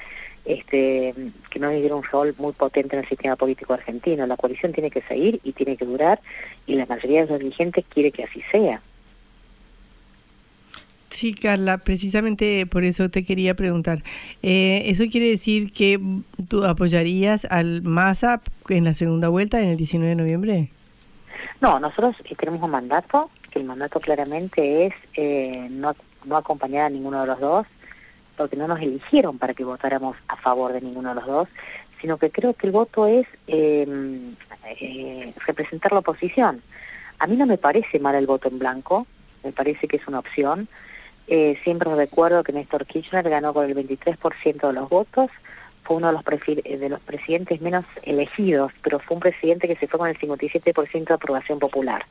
[0.47, 1.15] este,
[1.51, 4.27] que no dieron un rol muy potente en el sistema político argentino.
[4.27, 6.21] La coalición tiene que seguir y tiene que durar
[6.67, 8.81] y la mayoría de los dirigentes quiere que así sea.
[11.11, 14.03] Sí, Carla, precisamente por eso te quería preguntar.
[14.43, 16.01] Eh, ¿Eso quiere decir que
[16.49, 20.71] tú apoyarías al MASA en la segunda vuelta, en el 19 de noviembre?
[21.61, 26.91] No, nosotros tenemos un mandato, que el mandato claramente es eh, no, no acompañar a
[26.91, 27.67] ninguno de los dos,
[28.37, 31.49] porque no nos eligieron para que votáramos a favor de ninguno de los dos,
[32.01, 34.35] sino que creo que el voto es em,
[34.81, 36.63] eh, representar la oposición.
[37.19, 39.07] A mí no me parece mal el voto en blanco,
[39.43, 40.69] me parece que es una opción.
[41.29, 45.31] Eh, siempre recuerdo que Néstor Kirchner ganó con el 23% de los votos,
[45.83, 49.89] fue uno de los, de los presidentes menos elegidos, pero fue un presidente que se
[49.89, 52.05] fue con el 57% de aprobación popular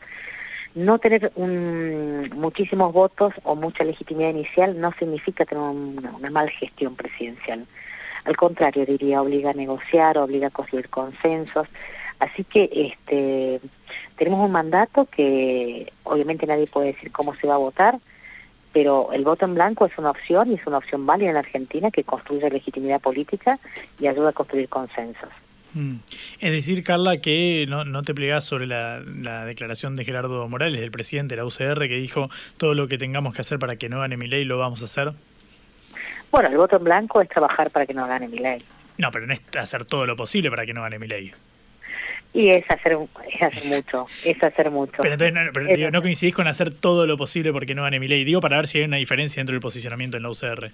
[0.75, 6.95] no tener un, muchísimos votos o mucha legitimidad inicial no significa tener una mal gestión
[6.95, 7.65] presidencial.
[8.25, 11.67] Al contrario, diría, obliga a negociar, obliga a construir consensos.
[12.19, 13.61] Así que este,
[14.17, 17.99] tenemos un mandato que obviamente nadie puede decir cómo se va a votar,
[18.75, 21.39] pero el voto en blanco es una opción y es una opción válida en la
[21.39, 23.57] Argentina que construye legitimidad política
[24.01, 25.29] y ayuda a construir consensos.
[25.75, 25.95] Mm.
[26.41, 28.99] Es decir, Carla, que no, no te plegás sobre la,
[29.45, 33.33] declaración de Gerardo Morales, del presidente de la UCR, que dijo todo lo que tengamos
[33.33, 35.13] que hacer para que no gane mi ley lo vamos a hacer.
[36.29, 38.61] Bueno, el voto en blanco es trabajar para que no gane mi ley.
[38.97, 41.31] No, pero no es hacer todo lo posible para que no gane mi ley.
[42.35, 42.97] Y es hacer,
[43.31, 45.01] es hacer mucho, es hacer mucho.
[45.01, 48.25] Pero entonces no, no coincidís con hacer todo lo posible porque no gane mi ley.
[48.25, 50.69] Digo para ver si hay una diferencia dentro del posicionamiento en la UCR.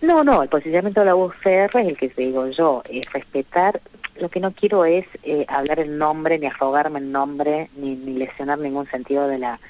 [0.00, 3.80] No, no, el posicionamiento de la UCR es el que te digo yo, es respetar,
[4.20, 8.14] lo que no quiero es eh, hablar en nombre, ni arrogarme en nombre, ni, ni
[8.18, 9.60] lesionar ningún sentido de la,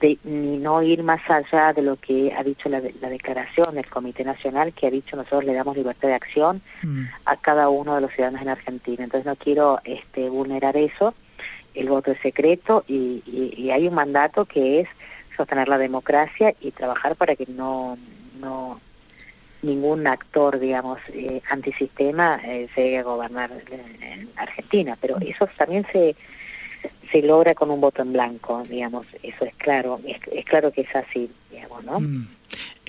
[0.00, 3.88] de, ni no ir más allá de lo que ha dicho la, la, declaración del
[3.88, 7.04] Comité Nacional, que ha dicho nosotros le damos libertad de acción mm.
[7.24, 9.04] a cada uno de los ciudadanos en Argentina.
[9.04, 11.14] Entonces no quiero este, vulnerar eso,
[11.74, 14.88] el voto es secreto y, y, y hay un mandato que es
[15.36, 17.96] sostener la democracia y trabajar para que no,
[18.40, 18.80] no
[19.62, 23.50] ningún actor, digamos, eh, antisistema eh, se llegue a gobernar
[24.00, 24.96] en Argentina.
[25.00, 26.14] Pero eso también se
[27.10, 30.94] se logra con un voto en blanco, digamos, eso es claro, es, claro que es
[30.94, 32.00] así, digamos, ¿no?
[32.00, 32.28] Mm.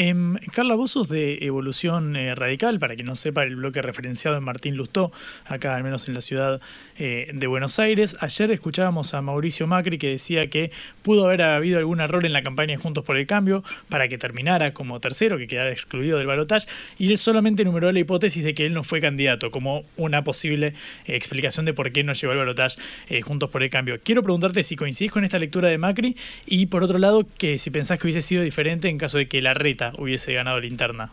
[0.02, 0.16] Eh,
[0.54, 4.44] Carla, vos sos de Evolución eh, Radical, para quien no sepa, el bloque referenciado en
[4.46, 5.12] Martín Lustó,
[5.44, 6.62] acá al menos en la ciudad
[6.98, 8.16] eh, de Buenos Aires.
[8.22, 10.72] Ayer escuchábamos a Mauricio Macri que decía que
[11.04, 14.18] pudo haber habido algún error en la campaña de Juntos por el Cambio para que
[14.18, 16.66] terminara como tercero, que quedara excluido del balotaje,
[16.98, 20.76] y él solamente enumeró la hipótesis de que él no fue candidato, como una posible
[21.08, 22.80] eh, explicación de por qué no llegó al balotaje
[23.22, 24.00] Juntos por el Cambio.
[24.02, 27.70] Quiero preguntarte si coincidís con esta lectura de Macri y, por otro lado, que si
[27.70, 31.12] pensás que hubiese sido diferente en caso de que la reta hubiese ganado la interna?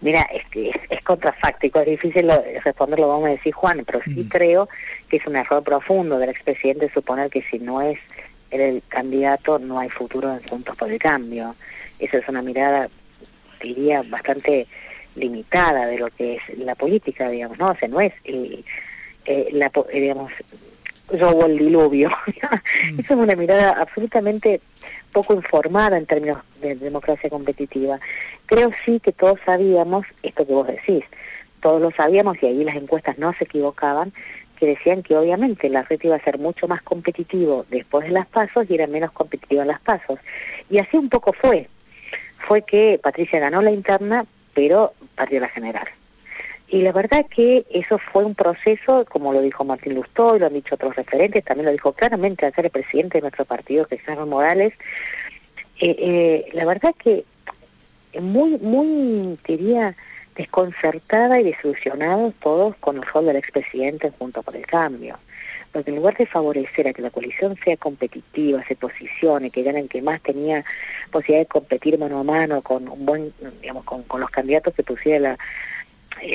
[0.00, 4.24] Mira, es, es, es contrafáctico, es difícil lo, responderlo, vamos a decir Juan, pero sí
[4.24, 4.28] mm.
[4.28, 4.68] creo
[5.08, 7.98] que es un error profundo del expresidente suponer que si no es
[8.50, 11.54] el candidato no hay futuro en Juntos por el Cambio.
[11.98, 12.88] Esa es una mirada,
[13.62, 14.66] diría, bastante
[15.16, 17.70] limitada de lo que es la política, digamos, ¿no?
[17.70, 18.64] O sea, no es el,
[19.26, 20.32] eh, la, digamos,
[21.12, 22.10] yo el diluvio.
[22.26, 23.00] mm.
[23.00, 24.60] Esa es una mirada absolutamente
[25.12, 28.00] poco informada en términos de democracia competitiva.
[28.46, 31.04] Creo sí que todos sabíamos esto que vos decís,
[31.60, 34.12] todos lo sabíamos y ahí las encuestas no se equivocaban,
[34.56, 38.26] que decían que obviamente la red iba a ser mucho más competitivo después de las
[38.26, 40.18] pasos y era menos competitivo en las pasos.
[40.68, 41.68] Y así un poco fue.
[42.46, 45.86] Fue que Patricia ganó la interna, pero perdió la general.
[46.72, 50.46] Y la verdad que eso fue un proceso, como lo dijo Martín Lustó y lo
[50.46, 53.88] han dicho otros referentes, también lo dijo claramente al ser el presidente de nuestro partido,
[53.88, 54.72] Cristiano Morales.
[55.80, 57.24] Eh, eh, la verdad que
[58.20, 59.96] muy, muy, diría,
[60.36, 65.18] desconcertada y desilusionados todos con el rol del expresidente junto por el cambio.
[65.72, 69.88] Porque en lugar de favorecer a que la coalición sea competitiva, se posicione, que ganen
[69.88, 70.64] que más tenía
[71.10, 74.84] posibilidad de competir mano a mano con un buen, digamos, con, con los candidatos que
[74.84, 75.38] pusiera la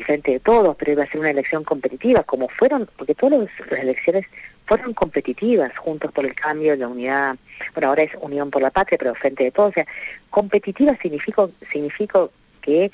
[0.04, 3.80] frente de todos, pero iba a ser una elección competitiva, como fueron, porque todas las
[3.80, 4.26] elecciones
[4.66, 7.36] fueron competitivas, juntos por el cambio, la unidad,
[7.74, 9.88] bueno, ahora es Unión por la Patria, pero frente de todos, o sea,
[10.30, 12.28] competitiva significa, significa
[12.62, 12.92] que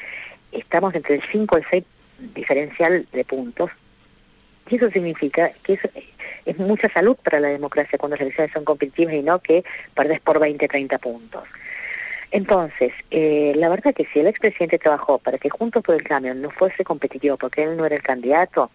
[0.51, 1.84] estamos entre el 5 y el 6
[2.36, 3.71] diferencial de puntos,
[4.69, 5.80] y eso significa que es,
[6.45, 10.19] es mucha salud para la democracia cuando las elecciones son competitivas y no que perdés
[10.19, 11.43] por 20, 30 puntos.
[12.31, 16.33] Entonces, eh, la verdad que si el expresidente trabajó para que Juntos por el Cambio
[16.33, 18.71] no fuese competitivo porque él no era el candidato,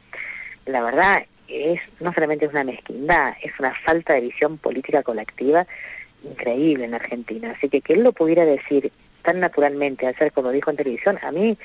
[0.67, 5.67] la verdad es no solamente es una mezquindad, es una falta de visión política colectiva
[6.23, 7.55] increíble en Argentina.
[7.57, 8.93] Así que que él lo pudiera decir
[9.23, 11.57] tan naturalmente, hacer como dijo en televisión, a mí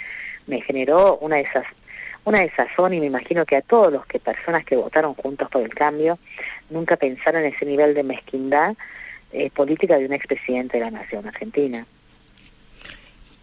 [0.47, 1.65] me generó una de esas
[2.23, 5.63] una desazón y me imagino que a todos los que personas que votaron juntos por
[5.63, 6.19] el cambio
[6.69, 8.75] nunca pensaron en ese nivel de mezquindad
[9.33, 11.85] eh, política de un expresidente de la nación argentina.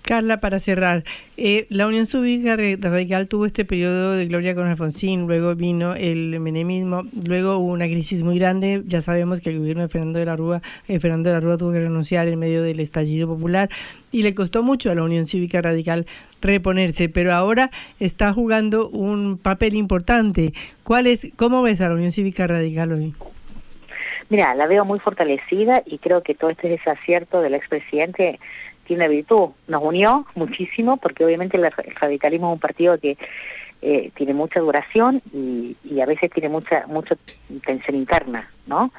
[0.08, 1.04] Carla, para cerrar,
[1.36, 6.40] eh, la Unión Cívica Radical tuvo este periodo de gloria con Alfonsín, luego vino el
[6.40, 10.24] menemismo, luego hubo una crisis muy grande, ya sabemos que el gobierno de Fernando de
[10.24, 13.68] la Rúa, eh, Fernando de la Rúa tuvo que renunciar en medio del estallido popular
[14.10, 16.06] y le costó mucho a la Unión Cívica Radical
[16.40, 17.70] reponerse, pero ahora
[18.00, 20.54] está jugando un papel importante.
[20.84, 23.12] ¿Cuál es, ¿Cómo ves a la Unión Cívica Radical hoy?
[24.30, 28.38] Mira, la veo muy fortalecida y creo que todo este desacierto del expresidente
[28.84, 29.50] tiene virtud.
[29.66, 33.16] Nos unió muchísimo porque obviamente el radicalismo es un partido que
[33.80, 37.16] eh, tiene mucha duración y, a veces tiene mucha mucha
[37.64, 38.92] tensión interna, ¿no?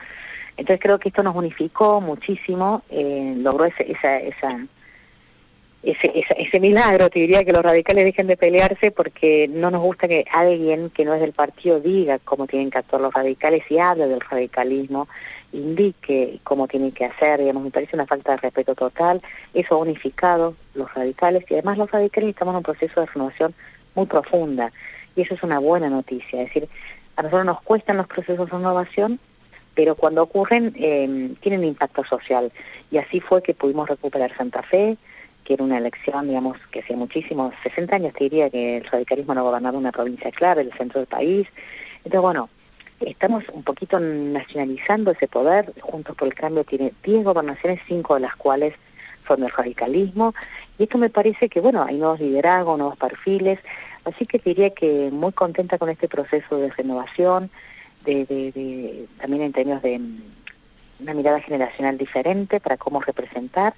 [0.58, 4.66] Entonces creo que esto nos unificó muchísimo, eh, logró ese, esa, esa
[5.82, 9.82] ese, ese, ese, milagro, te diría que los radicales dejen de pelearse porque no nos
[9.82, 13.64] gusta que alguien que no es del partido diga cómo tienen que actuar los radicales
[13.70, 15.08] y hable del radicalismo,
[15.54, 19.22] indique cómo tienen que hacer, digamos, me parece una falta de respeto total,
[19.54, 23.56] eso ha unificado los radicales y además los radicales estamos en un proceso de renovación
[23.96, 24.72] muy profunda
[25.16, 26.68] y eso es una buena noticia, es decir,
[27.16, 29.20] a nosotros nos cuestan los procesos de renovación,
[29.76, 32.52] pero cuando ocurren eh, tienen impacto social
[32.92, 34.98] y así fue que pudimos recuperar Santa Fe,
[35.50, 39.34] que era una elección, digamos, que hacía muchísimos, 60 años te diría que el radicalismo
[39.34, 41.48] no gobernaba una provincia clave, el centro del país.
[42.04, 42.50] Entonces, bueno,
[43.00, 45.74] estamos un poquito nacionalizando ese poder.
[45.82, 48.76] Juntos por el Cambio tiene 10 gobernaciones, 5 de las cuales
[49.28, 50.36] son del radicalismo,
[50.78, 53.58] Y esto me parece que, bueno, hay nuevos liderazgos, nuevos perfiles,
[54.06, 57.50] así que diría que muy contenta con este proceso de renovación,
[58.06, 60.22] de, de, también en términos de mm,
[61.00, 63.74] una mirada generacional diferente para cómo representar.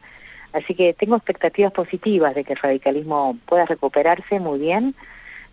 [0.54, 4.96] Así que tengo expectativas positivas de que el radicalismo pueda recuperarse muy bien,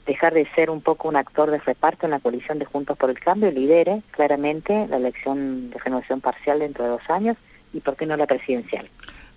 [0.07, 3.11] dejar de ser un poco un actor de reparto en la coalición de Juntos por
[3.11, 7.37] el Cambio, lidere claramente la elección de renovación parcial dentro de dos años
[7.73, 8.89] y por qué no la presidencial.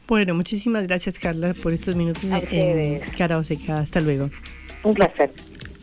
[0.07, 3.80] Bueno, muchísimas gracias Carla por estos minutos en Cara Oseca.
[3.80, 4.30] Hasta luego.
[4.84, 5.32] Un placer.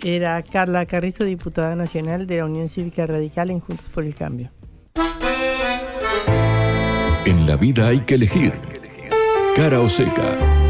[0.02, 4.50] Era Carla Carrizo, diputada nacional de la Unión Cívica Radical en Juntos por el Cambio.
[7.24, 8.77] En la vida hay que elegir.
[9.58, 10.67] Cara o seca.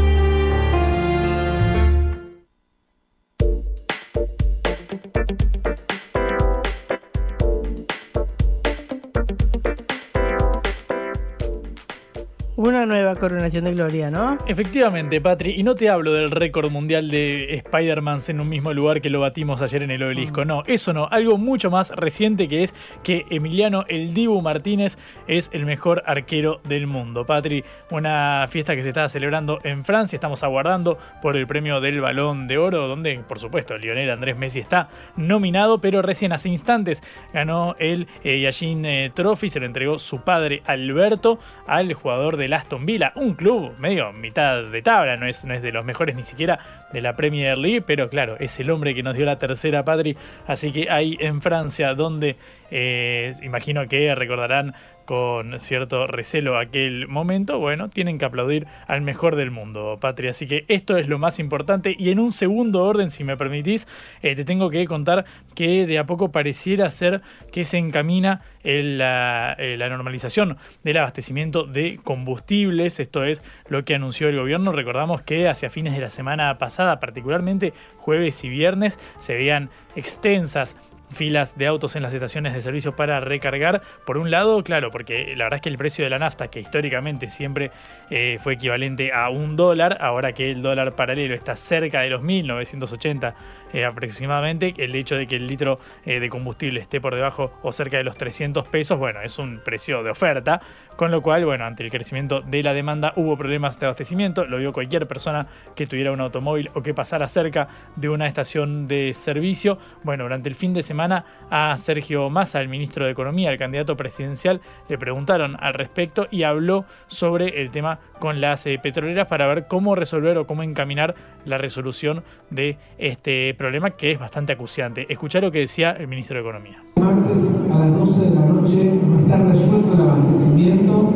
[12.59, 14.37] Una nueva coronación de gloria, ¿no?
[14.45, 15.51] Efectivamente, Patri.
[15.51, 19.21] Y no te hablo del récord mundial de Spider-Man en un mismo lugar que lo
[19.21, 20.41] batimos ayer en el obelisco.
[20.41, 20.47] Mm.
[20.47, 21.07] No, eso no.
[21.09, 26.59] Algo mucho más reciente que es que Emiliano El Dibu Martínez es el mejor arquero
[26.65, 27.25] del mundo.
[27.25, 30.17] Patri, una fiesta que se está celebrando en Francia.
[30.17, 34.59] Estamos aguardando por el premio del Balón de Oro, donde, por supuesto, Lionel Andrés Messi
[34.59, 37.01] está nominado, pero recién hace instantes
[37.33, 39.47] ganó el eh, Yashin eh, Trophy.
[39.47, 44.81] Se lo entregó su padre Alberto al jugador Aston Villa, un club medio mitad de
[44.81, 46.59] tabla, no es, no es de los mejores ni siquiera
[46.91, 50.17] de la Premier League, pero claro, es el hombre que nos dio la tercera Patri,
[50.47, 52.37] así que ahí en Francia, donde
[52.71, 54.73] eh, imagino que recordarán
[55.09, 60.29] con cierto recelo aquel momento, bueno, tienen que aplaudir al mejor del mundo, Patria.
[60.29, 61.95] Así que esto es lo más importante.
[61.97, 63.87] Y en un segundo orden, si me permitís,
[64.21, 68.83] eh, te tengo que contar que de a poco pareciera ser que se encamina eh,
[68.83, 72.99] la, normalización del abastecimiento de combustibles.
[72.99, 74.73] Esto es lo que anunció el gobierno.
[74.73, 80.77] Recordamos que hacia fines de la semana pasada, particularmente jueves y viernes, se veían extensas
[81.11, 83.81] filas de autos en las estaciones de servicio para recargar.
[84.05, 86.59] Por un lado, claro, porque la verdad es que el precio de la nafta, que
[86.59, 87.71] históricamente siempre
[88.09, 92.21] eh, fue equivalente a un dólar, ahora que el dólar paralelo está cerca de los
[92.21, 93.35] 1980
[93.73, 97.71] eh, aproximadamente, el hecho de que el litro eh, de combustible esté por debajo o
[97.71, 100.61] cerca de los 300 pesos, bueno, es un precio de oferta,
[100.95, 104.57] con lo cual, bueno, ante el crecimiento de la demanda hubo problemas de abastecimiento, lo
[104.57, 109.13] vio cualquier persona que tuviera un automóvil o que pasara cerca de una estación de
[109.13, 109.77] servicio.
[110.03, 113.95] Bueno, durante el fin de semana a Sergio Massa, el ministro de Economía, el candidato
[113.95, 119.47] presidencial, le preguntaron al respecto y habló sobre el tema con las eh, petroleras para
[119.47, 125.05] ver cómo resolver o cómo encaminar la resolución de este problema que es bastante acuciante.
[125.09, 126.83] Escuchar lo que decía el ministro de Economía.
[126.97, 131.13] Martes a las 12 de la noche no está resuelto el abastecimiento.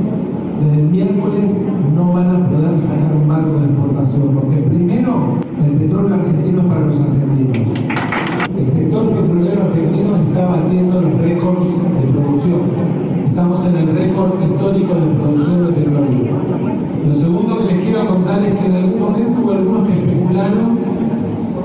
[0.62, 1.62] Desde el miércoles
[1.94, 6.68] no van a poder sacar un barco de exportación, porque primero el petróleo argentino es
[6.68, 7.84] para los argentinos.
[8.58, 12.62] El sector petrolero argentino está batiendo los récords de producción.
[13.28, 13.94] Estamos en el
[14.74, 16.34] de producción de petróleo.
[17.08, 20.80] Lo segundo que les quiero contar es que en algún momento hubo algunos que especularon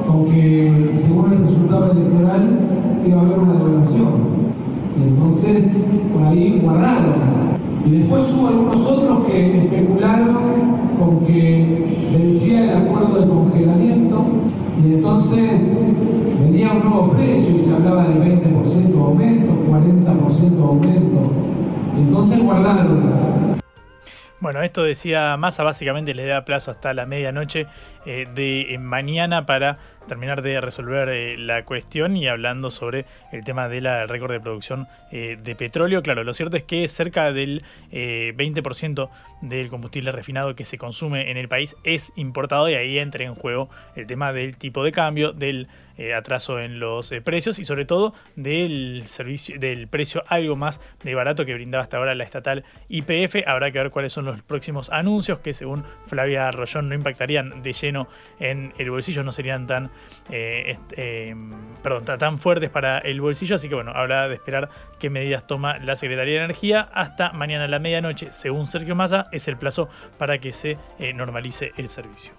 [0.06, 2.58] con que según el resultado electoral
[3.06, 4.08] iba a haber una devaluación.
[5.02, 7.14] Entonces, por ahí guardaron.
[7.86, 10.36] Y después hubo algunos otros que especularon
[10.98, 14.24] con que vencía el acuerdo de congelamiento
[14.84, 15.82] y entonces
[16.42, 21.27] venía un nuevo precio y se hablaba de 20% aumento, 40% aumento.
[21.98, 22.38] Entonces.
[24.40, 27.66] Bueno, esto decía Massa, básicamente le da plazo hasta la medianoche
[28.06, 29.78] eh, de mañana para
[30.08, 34.88] terminar de resolver eh, la cuestión y hablando sobre el tema del récord de producción
[35.12, 36.02] eh, de petróleo.
[36.02, 41.30] Claro, lo cierto es que cerca del 20% eh, del combustible refinado que se consume
[41.30, 44.90] en el país es importado y ahí entra en juego el tema del tipo de
[44.90, 45.68] cambio, del
[46.16, 51.44] atraso en los precios y sobre todo del servicio del precio algo más de barato
[51.44, 53.42] que brindaba hasta ahora la estatal IPF.
[53.48, 57.72] Habrá que ver cuáles son los próximos anuncios que según Flavia Rollón no impactarían de
[57.72, 58.06] lleno
[58.38, 59.90] en el bolsillo, no serían tan
[60.30, 61.34] eh, eh,
[61.82, 63.54] perdón, tan fuertes para el bolsillo.
[63.54, 64.68] Así que bueno, habrá de esperar
[64.98, 66.88] qué medidas toma la Secretaría de Energía.
[66.92, 69.88] Hasta mañana a la medianoche, según Sergio Massa, es el plazo
[70.18, 72.32] para que se eh, normalice el servicio.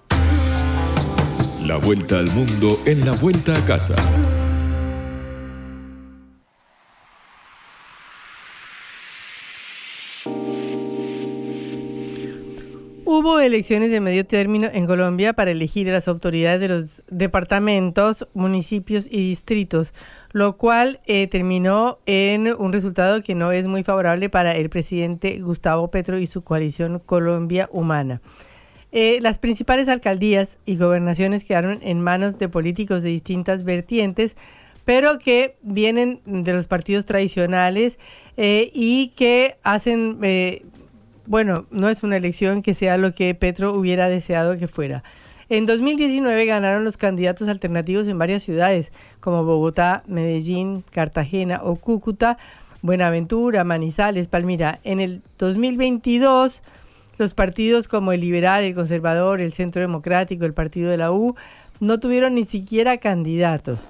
[1.65, 4.38] La vuelta al mundo en la vuelta a casa.
[13.19, 18.25] Hubo elecciones de medio término en Colombia para elegir a las autoridades de los departamentos,
[18.33, 19.93] municipios y distritos,
[20.31, 25.37] lo cual eh, terminó en un resultado que no es muy favorable para el presidente
[25.41, 28.21] Gustavo Petro y su coalición Colombia Humana.
[28.93, 34.37] Eh, las principales alcaldías y gobernaciones quedaron en manos de políticos de distintas vertientes,
[34.85, 37.99] pero que vienen de los partidos tradicionales
[38.37, 40.19] eh, y que hacen,
[41.29, 45.03] bueno, no es una elección que sea lo que Petro hubiera deseado que fuera.
[45.47, 52.39] En 2019 ganaron los candidatos alternativos en varias ciudades, como Bogotá, Medellín, Cartagena o Cúcuta,
[52.81, 54.79] Buenaventura, Manizales, Palmira.
[54.83, 56.63] En el 2022
[57.19, 61.35] los partidos como el Liberal, el Conservador, el Centro Democrático, el Partido de la U,
[61.79, 63.81] no tuvieron ni siquiera candidatos.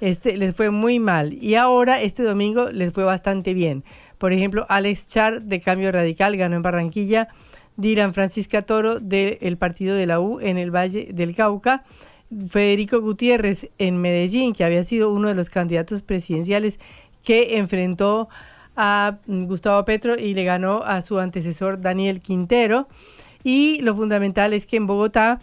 [0.00, 1.32] Este, les fue muy mal.
[1.42, 3.82] Y ahora, este domingo, les fue bastante bien.
[4.24, 7.28] Por ejemplo, Alex Char de Cambio Radical ganó en Barranquilla,
[7.76, 11.84] Dylan Francisca Toro del Partido de la U en el Valle del Cauca,
[12.48, 16.80] Federico Gutiérrez en Medellín, que había sido uno de los candidatos presidenciales
[17.22, 18.30] que enfrentó
[18.76, 22.88] a Gustavo Petro y le ganó a su antecesor Daniel Quintero.
[23.42, 25.42] Y lo fundamental es que en Bogotá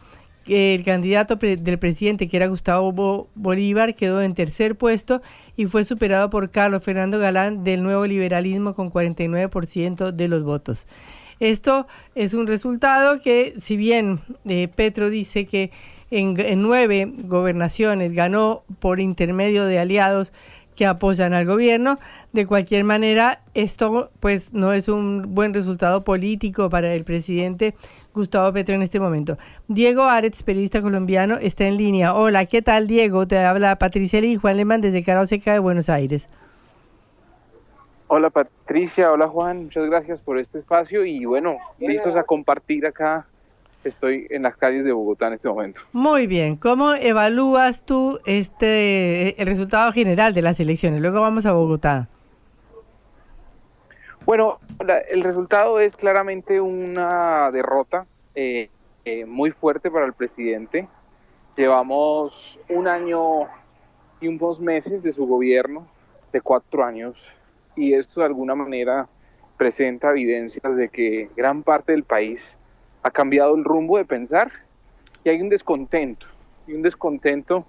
[0.51, 5.21] el candidato del presidente, que era Gustavo Bolívar, quedó en tercer puesto
[5.55, 10.87] y fue superado por Carlos Fernando Galán del nuevo liberalismo con 49% de los votos.
[11.39, 15.71] Esto es un resultado que, si bien eh, Petro dice que
[16.11, 20.33] en nueve gobernaciones ganó por intermedio de aliados
[20.75, 21.99] que apoyan al gobierno.
[22.33, 27.75] De cualquier manera, esto pues no es un buen resultado político para el presidente
[28.13, 29.37] Gustavo Petro en este momento.
[29.67, 32.13] Diego Aretz, periodista colombiano, está en línea.
[32.13, 33.27] Hola, ¿qué tal Diego?
[33.27, 36.29] Te habla Patricia y Juan Lemán desde Seca de Buenos Aires.
[38.13, 43.25] Hola Patricia, hola Juan, muchas gracias por este espacio y bueno, listos a compartir acá
[43.83, 45.81] estoy en las calles de Bogotá en este momento.
[45.91, 51.01] Muy bien, ¿cómo evalúas tú este el resultado general de las elecciones?
[51.01, 52.07] Luego vamos a Bogotá.
[54.25, 54.59] Bueno,
[55.09, 58.05] el resultado es claramente una derrota
[58.35, 58.69] eh,
[59.03, 60.87] eh, muy fuerte para el presidente.
[61.57, 63.47] Llevamos un año
[64.21, 65.87] y unos meses de su gobierno,
[66.31, 67.17] de cuatro años,
[67.75, 69.07] y esto de alguna manera
[69.57, 72.57] presenta evidencias de que gran parte del país
[73.03, 74.51] ha cambiado el rumbo de pensar
[75.23, 76.25] y hay un descontento,
[76.67, 77.65] y un descontento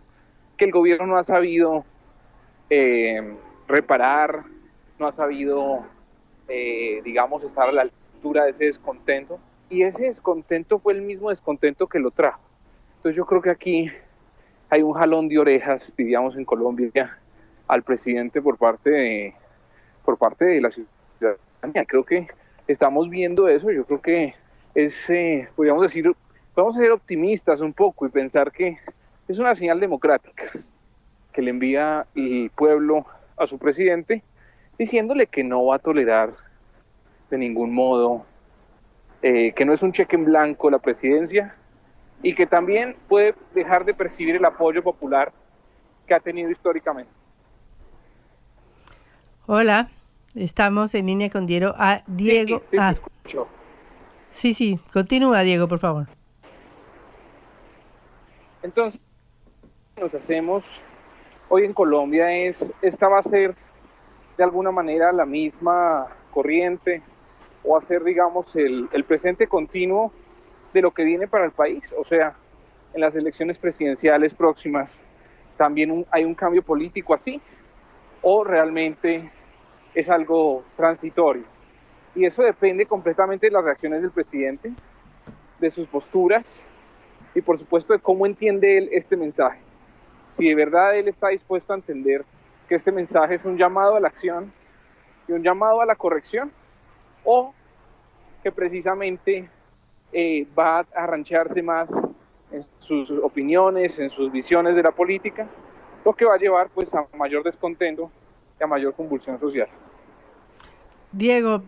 [0.57, 1.85] que el gobierno no ha sabido
[2.70, 3.35] eh,
[3.68, 4.45] reparar,
[4.99, 5.85] no ha sabido,
[6.49, 9.39] eh, digamos, estar a la altura de ese descontento.
[9.68, 12.41] Y ese descontento fue el mismo descontento que lo trajo.
[12.97, 13.91] Entonces yo creo que aquí
[14.70, 17.18] hay un jalón de orejas, digamos, en Colombia
[17.66, 19.35] al presidente por parte de,
[20.05, 21.85] por parte de la ciudadanía.
[21.87, 22.28] Creo que
[22.66, 23.70] estamos viendo eso.
[23.70, 24.35] Yo creo que
[24.74, 26.10] es, eh, podríamos decir,
[26.54, 28.78] podemos ser optimistas un poco y pensar que
[29.28, 30.44] es una señal democrática
[31.32, 33.06] que le envía el pueblo
[33.36, 34.22] a su presidente
[34.78, 36.34] diciéndole que no va a tolerar
[37.30, 38.26] de ningún modo,
[39.22, 41.54] eh, que no es un cheque en blanco la presidencia
[42.22, 45.32] y que también puede dejar de percibir el apoyo popular
[46.06, 47.10] que ha tenido históricamente.
[49.46, 49.90] Hola,
[50.34, 51.74] estamos en línea con Diego.
[51.76, 52.62] a Diego.
[52.70, 52.94] Sí, ah.
[54.33, 56.09] Sí, sí, continúa Diego, por favor.
[58.62, 59.01] Entonces,
[60.01, 60.66] nos hacemos
[61.49, 63.55] hoy en Colombia es, esta va a ser
[64.37, 67.03] de alguna manera la misma corriente
[67.62, 70.12] o a ser, digamos, el presente continuo
[70.72, 71.93] de lo que viene para el país.
[71.97, 72.35] O sea,
[72.95, 75.01] en las elecciones presidenciales próximas
[75.57, 77.41] también hay un cambio político así
[78.22, 79.30] o realmente
[79.95, 81.51] es algo transitorio.
[82.14, 84.72] Y eso depende completamente de las reacciones del presidente,
[85.58, 86.66] de sus posturas
[87.34, 89.60] y por supuesto de cómo entiende él este mensaje.
[90.28, 92.24] Si de verdad él está dispuesto a entender
[92.68, 94.52] que este mensaje es un llamado a la acción
[95.28, 96.50] y un llamado a la corrección,
[97.24, 97.54] o
[98.42, 99.48] que precisamente
[100.12, 101.90] eh, va a arrancharse más
[102.50, 105.48] en sus opiniones, en sus visiones de la política,
[106.04, 108.10] lo que va a llevar pues a mayor descontento
[108.58, 109.68] y a mayor convulsión social.
[111.12, 111.62] Diego,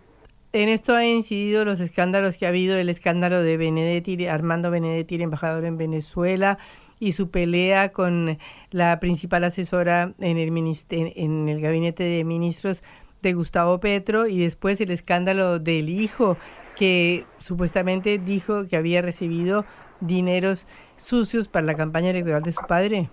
[0.54, 5.20] en esto han incidido los escándalos que ha habido, el escándalo de Benedetti, Armando Benedetti,
[5.20, 6.58] embajador en Venezuela,
[7.00, 8.38] y su pelea con
[8.70, 12.84] la principal asesora en el, en el gabinete de ministros
[13.20, 16.36] de Gustavo Petro, y después el escándalo del hijo
[16.76, 19.64] que supuestamente dijo que había recibido
[19.98, 23.10] dineros sucios para la campaña electoral de su padre.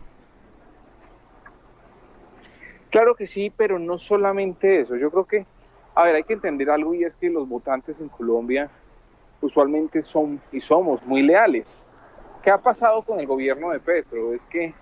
[2.91, 4.95] Claro que sí, pero no solamente eso.
[4.95, 5.45] Yo creo que
[5.95, 8.69] a ver, hay que entender algo y es que los votantes en Colombia
[9.41, 11.83] usualmente son y somos muy leales.
[12.43, 14.33] ¿Qué ha pasado con el gobierno de Petro?
[14.33, 14.73] Es que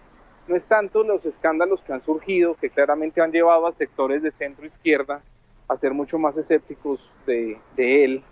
[0.47, 4.32] no es tanto los escándalos que han surgido, que claramente han llevado a sectores de
[4.32, 5.22] centro izquierda
[5.68, 8.24] a ser mucho más escépticos de, de él,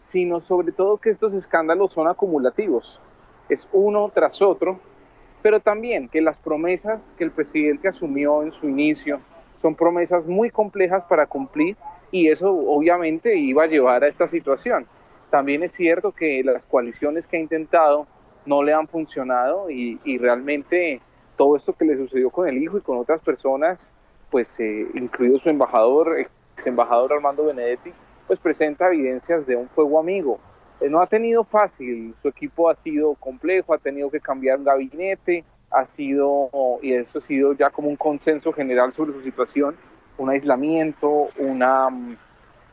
[0.00, 3.00] sino sobre todo que estos escándalos son acumulativos.
[3.48, 4.78] Es uno tras otro,
[5.42, 9.20] pero también que las promesas que el presidente asumió en su inicio
[9.58, 11.76] son promesas muy complejas para cumplir
[12.12, 14.86] y eso obviamente iba a llevar a esta situación.
[15.30, 18.06] También es cierto que las coaliciones que ha intentado
[18.44, 21.00] no le han funcionado y, realmente
[21.36, 23.92] todo esto que le sucedió con el hijo y con otras personas,
[24.30, 27.92] pues eh, incluido su embajador, ex embajador Armando Benedetti,
[28.26, 30.38] pues presenta evidencias de un fuego amigo.
[30.80, 34.64] Eh, no ha tenido fácil, su equipo ha sido complejo, ha tenido que cambiar un
[34.64, 36.50] gabinete, ha sido,
[36.82, 39.74] y eso ha sido ya como un consenso general sobre su situación,
[40.18, 41.88] un aislamiento, una,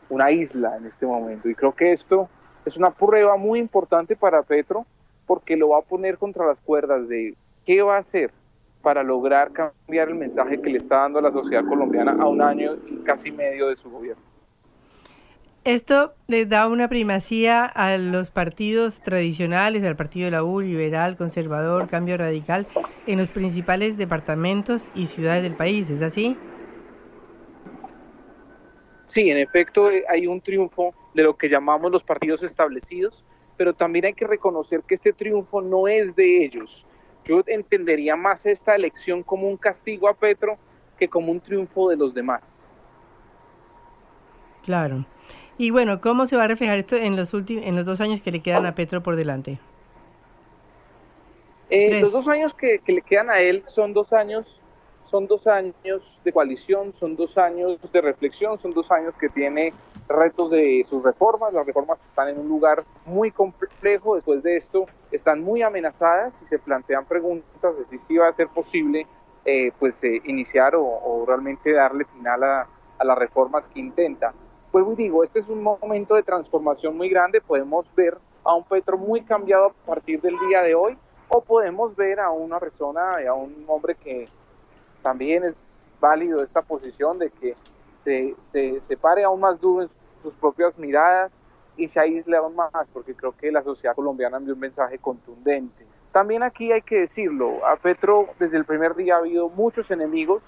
[0.10, 1.50] una isla en este momento.
[1.50, 2.30] Y creo que esto
[2.66, 4.86] es una prueba muy importante para Petro
[5.26, 7.36] porque lo va a poner contra las cuerdas de
[7.66, 8.32] qué va a hacer
[8.82, 12.42] para lograr cambiar el mensaje que le está dando a la sociedad colombiana a un
[12.42, 14.24] año y casi medio de su gobierno.
[15.66, 21.18] Esto le da una primacía a los partidos tradicionales, al partido de la U, liberal,
[21.18, 22.66] conservador, cambio radical,
[23.06, 26.38] en los principales departamentos y ciudades del país, ¿es así?
[29.10, 33.26] Sí, en efecto eh, hay un triunfo de lo que llamamos los partidos establecidos,
[33.58, 36.86] pero también hay que reconocer que este triunfo no es de ellos.
[37.26, 40.58] Yo entendería más esta elección como un castigo a Petro
[40.98, 42.64] que como un triunfo de los demás.
[44.64, 45.06] Claro.
[45.58, 48.22] Y bueno, ¿cómo se va a reflejar esto en los últimos, en los dos años
[48.22, 49.58] que le quedan a Petro por delante?
[51.72, 54.62] Eh, los dos años que, que, le quedan a él son dos años
[55.10, 59.74] son dos años de coalición, son dos años de reflexión, son dos años que tiene
[60.08, 61.52] retos de sus reformas.
[61.52, 64.16] Las reformas están en un lugar muy complejo.
[64.16, 68.34] Después de esto, están muy amenazadas y se plantean preguntas de si sí va a
[68.34, 69.08] ser posible
[69.46, 72.68] eh, pues, eh, iniciar o, realmente darle final a,
[73.00, 74.32] a las reformas que intenta.
[74.72, 77.42] Pues digo, este es un momento de transformación muy grande.
[77.42, 80.96] Podemos ver a un Petro muy cambiado a partir del día de hoy
[81.30, 84.28] o podemos ver a una persona, a un hombre que
[85.02, 85.56] también es
[86.00, 87.56] válido esta posición de que
[88.04, 89.90] se, se, se pare aún más duro en
[90.22, 91.32] sus propias miradas
[91.78, 95.86] y se aísle aún más, porque creo que la sociedad colombiana envió un mensaje contundente.
[96.12, 100.42] También aquí hay que decirlo, a Petro desde el primer día ha habido muchos enemigos,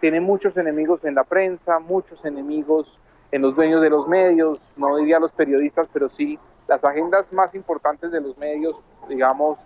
[0.00, 2.98] tiene muchos enemigos en la prensa, muchos enemigos
[3.30, 7.54] en los dueños de los medios, no diría los periodistas, pero sí las agendas más
[7.54, 9.58] importantes de los medios, digamos,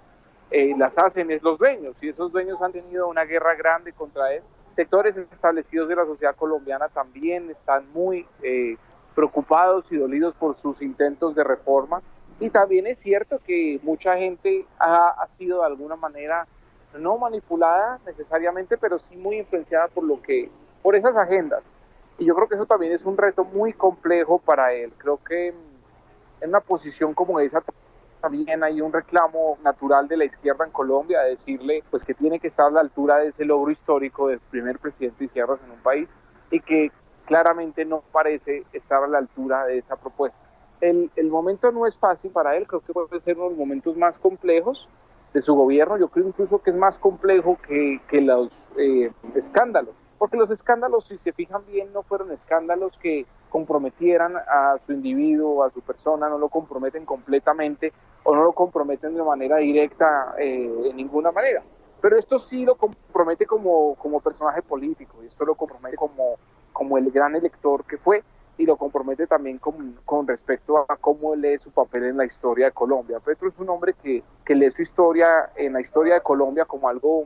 [0.50, 4.32] eh, las hacen es los dueños y esos dueños han tenido una guerra grande contra
[4.32, 4.42] él.
[4.74, 8.76] Sectores establecidos de la sociedad colombiana también están muy eh,
[9.14, 12.00] preocupados y dolidos por sus intentos de reforma
[12.40, 16.46] y también es cierto que mucha gente ha, ha sido de alguna manera
[16.96, 20.48] no manipulada necesariamente, pero sí muy influenciada por lo que
[20.82, 21.62] por esas agendas.
[22.18, 24.92] Y yo creo que eso también es un reto muy complejo para él.
[24.98, 25.48] Creo que
[26.40, 27.62] en una posición como esa
[28.20, 32.40] también hay un reclamo natural de la izquierda en Colombia de decirle pues que tiene
[32.40, 35.70] que estar a la altura de ese logro histórico del primer presidente de izquierdas en
[35.70, 36.08] un país
[36.50, 36.90] y que
[37.26, 40.38] claramente no parece estar a la altura de esa propuesta.
[40.80, 43.58] El, el momento no es fácil para él, creo que puede ser uno de los
[43.58, 44.88] momentos más complejos
[45.34, 49.94] de su gobierno, yo creo incluso que es más complejo que, que los eh, escándalos,
[50.18, 55.62] porque los escándalos, si se fijan bien, no fueron escándalos que comprometieran a su individuo,
[55.64, 57.92] a su persona, no lo comprometen completamente
[58.24, 61.62] o no lo comprometen de manera directa eh, en ninguna manera.
[62.00, 66.36] Pero esto sí lo compromete como, como personaje político y esto lo compromete como,
[66.72, 68.22] como el gran elector que fue
[68.56, 72.66] y lo compromete también con, con respecto a cómo lee su papel en la historia
[72.66, 73.20] de Colombia.
[73.20, 76.88] Petro es un hombre que, que lee su historia en la historia de Colombia como
[76.88, 77.24] algo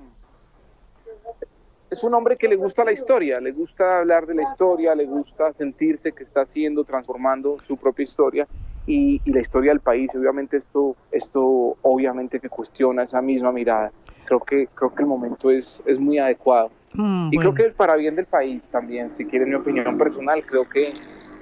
[1.93, 5.05] es un hombre que le gusta la historia, le gusta hablar de la historia, le
[5.05, 8.49] gusta sentirse que está haciendo, transformando su propia historia
[8.87, 10.11] y, la historia del país.
[10.15, 13.93] obviamente esto, esto obviamente que cuestiona esa misma mirada.
[14.25, 16.71] Creo que, creo que el momento es, es muy adecuado.
[16.95, 20.67] Mm, y creo que para bien del país también, si quieren mi opinión personal, creo
[20.67, 20.95] que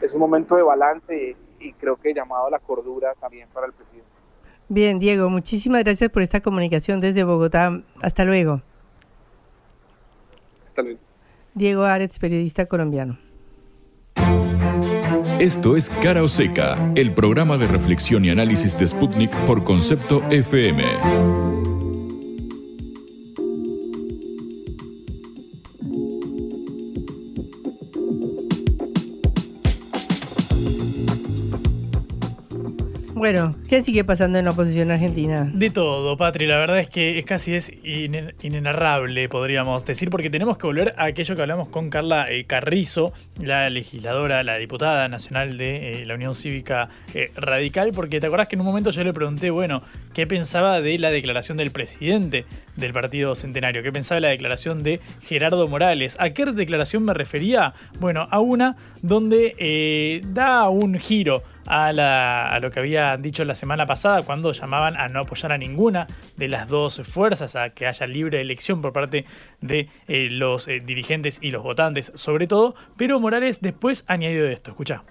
[0.03, 3.72] es un momento de balance y creo que llamado a la cordura también para el
[3.72, 4.11] presidente.
[4.68, 7.82] Bien, Diego, muchísimas gracias por esta comunicación desde Bogotá.
[8.03, 8.62] Hasta luego.
[11.55, 13.18] Diego Aretz, periodista colombiano.
[15.39, 20.23] Esto es Cara o Seca, el programa de reflexión y análisis de Sputnik por concepto
[20.31, 21.59] FM.
[33.21, 35.47] Bueno, ¿qué sigue pasando en la oposición argentina?
[35.53, 36.47] De todo, Patri.
[36.47, 40.95] La verdad es que es casi es inen- inenarrable, podríamos decir, porque tenemos que volver
[40.97, 46.07] a aquello que hablamos con Carla eh, Carrizo, la legisladora, la diputada nacional de eh,
[46.07, 49.51] la Unión Cívica eh, Radical, porque te acordás que en un momento yo le pregunté,
[49.51, 49.83] bueno,
[50.14, 52.47] ¿qué pensaba de la declaración del presidente
[52.77, 53.83] del Partido Centenario?
[53.83, 56.16] ¿Qué pensaba de la declaración de Gerardo Morales?
[56.21, 57.75] ¿A qué declaración me refería?
[57.99, 63.55] Bueno, a una donde da un giro a, la- a lo que había dicho la
[63.55, 66.07] semana pasada cuando llamaban a no apoyar a ninguna
[66.37, 69.25] de las dos fuerzas, a que haya libre elección por parte
[69.61, 74.71] de eh, los eh, dirigentes y los votantes sobre todo, pero Morales después añadió esto,
[74.73, 75.03] escucha.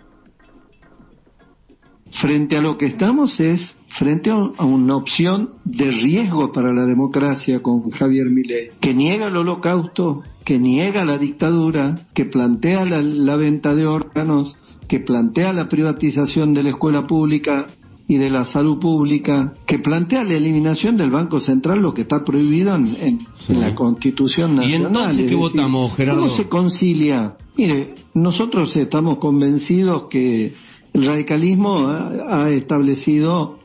[2.22, 6.86] Frente a lo que estamos es frente a a una opción de riesgo para la
[6.86, 12.98] democracia con Javier Milei, que niega el holocausto, que niega la dictadura, que plantea la,
[13.02, 14.56] la venta de órganos,
[14.90, 17.68] que plantea la privatización de la escuela pública
[18.08, 22.24] y de la salud pública, que plantea la eliminación del Banco Central, lo que está
[22.24, 23.20] prohibido en,
[23.50, 24.88] la Constitución ¿Y Nacional.
[24.88, 26.22] entonces Es qué votamos, Gerardo?
[26.24, 27.38] ¿Cómo se concilia?
[27.56, 30.56] Mire, nosotros estamos convencidos que
[30.94, 33.60] el radicalismo ha, ha establecido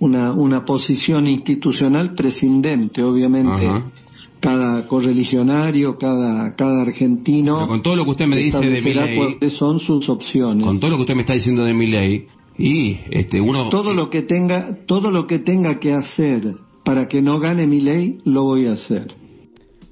[0.00, 3.64] una, una posición institucional prescindente, obviamente.
[3.64, 3.92] Ajá.
[4.44, 7.56] Cada correligionario, cada, cada argentino.
[7.56, 10.64] Pero con todo lo que usted me dice de Milei- cuáles son sus opciones.
[10.64, 12.26] Con todo lo que usted me está diciendo de mi ley,
[12.58, 13.68] y este, uno...
[13.70, 16.42] todo lo que tenga todo lo que tenga que hacer
[16.84, 19.08] para que no gane mi ley lo voy a hacer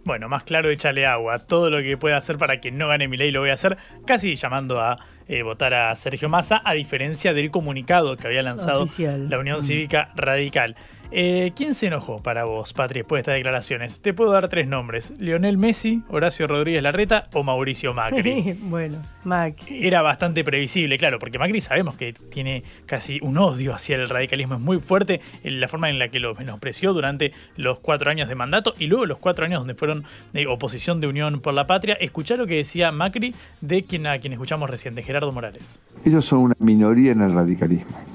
[0.05, 1.41] Bueno, más claro, échale agua.
[1.41, 3.77] Todo lo que pueda hacer para que no gane mi ley lo voy a hacer,
[4.07, 4.97] casi llamando a
[5.29, 9.29] eh, votar a Sergio Massa, a diferencia del comunicado que había lanzado Oficial.
[9.31, 9.63] la Unión Mm.
[9.63, 10.75] Cívica Radical.
[11.15, 14.01] Eh, ¿Quién se enojó para vos, Patri, después de estas declaraciones?
[14.01, 18.57] Te puedo dar tres nombres: Lionel Messi, Horacio Rodríguez Larreta o Mauricio Macri.
[18.63, 19.57] bueno, Mac.
[19.69, 24.55] Era bastante previsible, claro, porque Macri sabemos que tiene casi un odio hacia el radicalismo,
[24.55, 28.31] es muy fuerte en la forma en la que lo menospreció durante los cuatro años
[28.31, 31.67] de mandato y luego los cuatro años donde fueron de oposición de Unión por la
[31.67, 31.95] Patria.
[31.95, 35.79] Escuchá lo que decía Macri de quien a quien escuchamos recién, de Gerardo Morales.
[36.07, 38.12] Ellos son una minoría en el radicalismo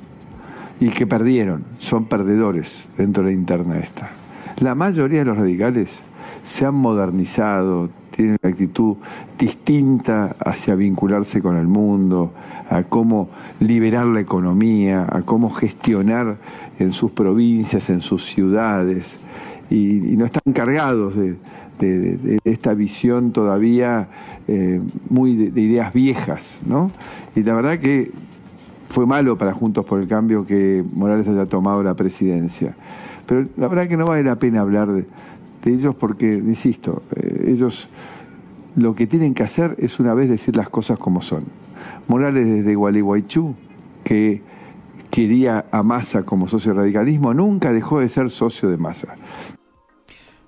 [0.79, 4.11] y que perdieron, son perdedores dentro de la interna esta.
[4.59, 5.89] La mayoría de los radicales
[6.43, 8.97] se han modernizado, tienen una actitud
[9.37, 12.31] distinta hacia vincularse con el mundo,
[12.69, 16.37] a cómo liberar la economía, a cómo gestionar
[16.79, 19.17] en sus provincias, en sus ciudades,
[19.69, 24.07] y, no están cargados de esta visión todavía
[24.49, 26.89] eh, muy de, de ideas viejas, ¿no?
[27.35, 28.11] Y la verdad que
[28.97, 32.75] fue malo para Juntos por el Cambio que Morales haya tomado la presidencia.
[33.27, 35.05] Pero la verdad que no vale la pena hablar de,
[35.65, 37.89] ellos porque, insisto, eh, ellos
[38.75, 41.43] lo que tienen que hacer es una vez decir las cosas como son.
[42.07, 43.53] Morales desde Gualeguaychú,
[44.03, 44.41] que
[45.11, 49.09] quería a Massa como socio radicalismo, nunca dejó de ser socio de Massa.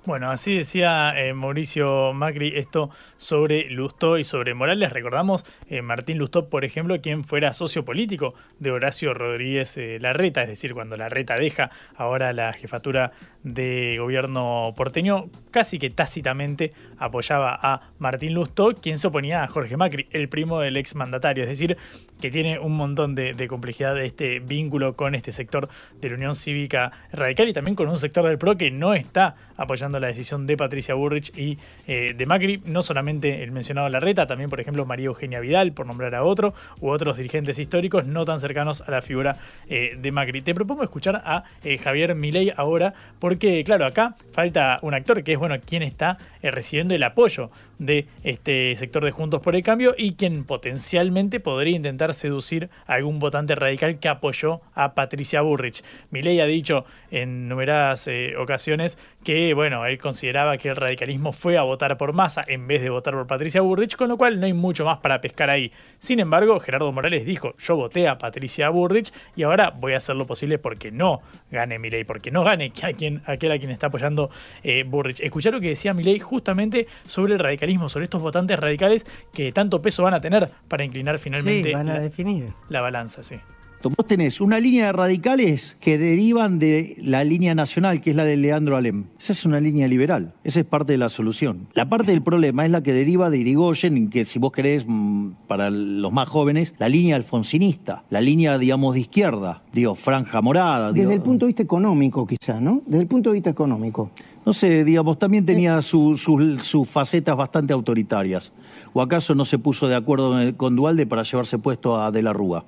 [0.09, 4.91] Bueno, así decía eh, Mauricio Macri esto sobre Lustó y sobre Morales.
[4.91, 10.41] Recordamos eh, Martín Lustó, por ejemplo, quien fuera socio político de Horacio Rodríguez eh, Larreta,
[10.41, 13.11] es decir, cuando Larreta deja ahora la jefatura
[13.43, 19.77] de gobierno porteño, casi que tácitamente apoyaba a Martín Lustó, quien se oponía a Jorge
[19.77, 21.43] Macri, el primo del ex mandatario.
[21.43, 21.77] Es decir,
[22.21, 25.69] que tiene un montón de, complejidad de este vínculo con este sector
[26.01, 29.35] de la Unión Cívica Radical y también con un sector del PRO que no está
[29.57, 34.27] apoyando la decisión de Patricia Burrich y eh, de Macri, no solamente el mencionado Larreta,
[34.27, 38.25] también por ejemplo María Eugenia Vidal, por nombrar a otro, u otros dirigentes históricos no
[38.25, 39.37] tan cercanos a la figura
[39.67, 40.41] eh, de Macri.
[40.41, 45.33] Te propongo escuchar a eh, Javier Milei ahora, porque claro, acá falta un actor que
[45.33, 49.63] es, bueno, quien está eh, recibiendo el apoyo de este sector de Juntos por el
[49.63, 55.41] Cambio y quien potencialmente podría intentar seducir a algún votante radical que apoyó a Patricia
[55.41, 55.83] Burrich.
[56.11, 61.57] Milei ha dicho en numeradas eh, ocasiones que, bueno, él consideraba que el radicalismo fue
[61.57, 64.45] a votar por Massa en vez de votar por Patricia Burrich, con lo cual no
[64.45, 65.71] hay mucho más para pescar ahí.
[65.97, 70.15] Sin embargo, Gerardo Morales dijo, yo voté a Patricia Burrich y ahora voy a hacer
[70.15, 71.21] lo posible porque no
[71.51, 74.29] gane Milei, porque no gane a quien, aquel a quien está apoyando
[74.63, 75.21] eh, Burrich.
[75.21, 79.81] Escuchar lo que decía Milei justamente sobre el radicalismo, sobre estos votantes radicales que tanto
[79.81, 82.47] peso van a tener para inclinar finalmente Sí, van a la, definir.
[82.69, 83.35] la balanza, sí.
[83.81, 88.25] Vos tenés una línea de radicales que derivan de la línea nacional, que es la
[88.25, 89.05] de Leandro Alem.
[89.17, 90.33] Esa es una línea liberal.
[90.43, 91.69] Esa es parte de la solución.
[91.75, 95.29] La parte del problema es la que deriva de Irigoyen, que si vos querés, mm,
[95.47, 100.91] para los más jóvenes, la línea alfonsinista, la línea, digamos, de izquierda, digo, franja morada.
[100.91, 102.81] Desde el punto de vista económico, quizá, ¿no?
[102.85, 104.11] Desde el punto de vista económico.
[104.49, 108.51] No sé, digamos, también tenía su- su- sus facetas bastante autoritarias.
[108.93, 112.33] ¿O acaso no se puso de acuerdo con Dualde para llevarse puesto a De la
[112.33, 112.65] Rúa?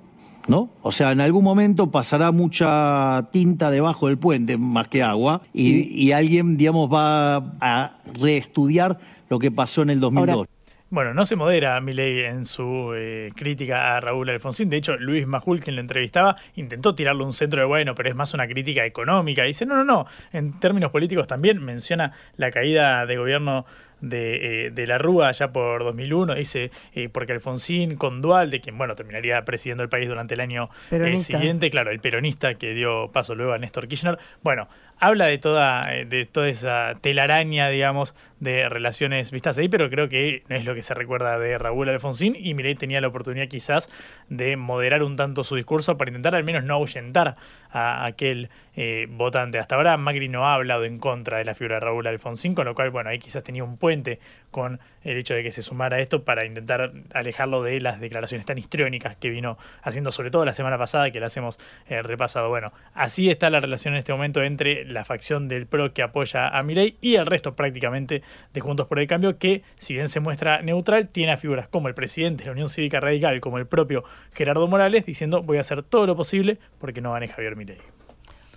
[0.47, 0.69] ¿no?
[0.83, 5.81] O sea, en algún momento pasará mucha tinta debajo del puente, más que agua, y,
[6.03, 10.47] y alguien, digamos, va a reestudiar lo que pasó en el 2002.
[10.91, 14.69] Bueno, no se modera Milei en su eh, crítica a Raúl Alfonsín.
[14.69, 18.15] De hecho, Luis Majul, quien lo entrevistaba, intentó tirarle un centro de bueno, pero es
[18.15, 19.43] más una crítica económica.
[19.43, 20.05] dice, no, no, no.
[20.33, 23.65] En términos políticos también menciona la caída de gobierno
[24.01, 28.59] de, eh, de, la Rúa allá por 2001, dice, eh, porque Alfonsín con Dual, de
[28.59, 32.73] quien, bueno, terminaría presidiendo el país durante el año eh, siguiente, claro, el peronista que
[32.73, 34.67] dio paso luego a Néstor Kirchner, bueno,
[35.01, 40.43] habla de toda, de toda esa telaraña, digamos, de relaciones vistas ahí, pero creo que
[40.47, 43.89] no es lo que se recuerda de Raúl Alfonsín y Milei tenía la oportunidad quizás
[44.29, 47.35] de moderar un tanto su discurso para intentar al menos no ahuyentar
[47.71, 49.59] a aquel eh, votante.
[49.59, 52.65] Hasta ahora Macri no ha hablado en contra de la figura de Raúl Alfonsín, con
[52.65, 55.97] lo cual, bueno, ahí quizás tenía un puente con el hecho de que se sumara
[55.97, 60.45] a esto para intentar alejarlo de las declaraciones tan histriónicas que vino haciendo, sobre todo
[60.45, 62.49] la semana pasada, que las hemos eh, repasado.
[62.49, 66.47] Bueno, así está la relación en este momento entre la facción del PRO que apoya
[66.47, 68.21] a Milei y el resto prácticamente
[68.53, 71.87] de Juntos por el Cambio, que si bien se muestra neutral, tiene a figuras como
[71.87, 75.61] el presidente de la Unión Cívica Radical, como el propio Gerardo Morales, diciendo voy a
[75.61, 77.77] hacer todo lo posible porque no gane Javier Milei.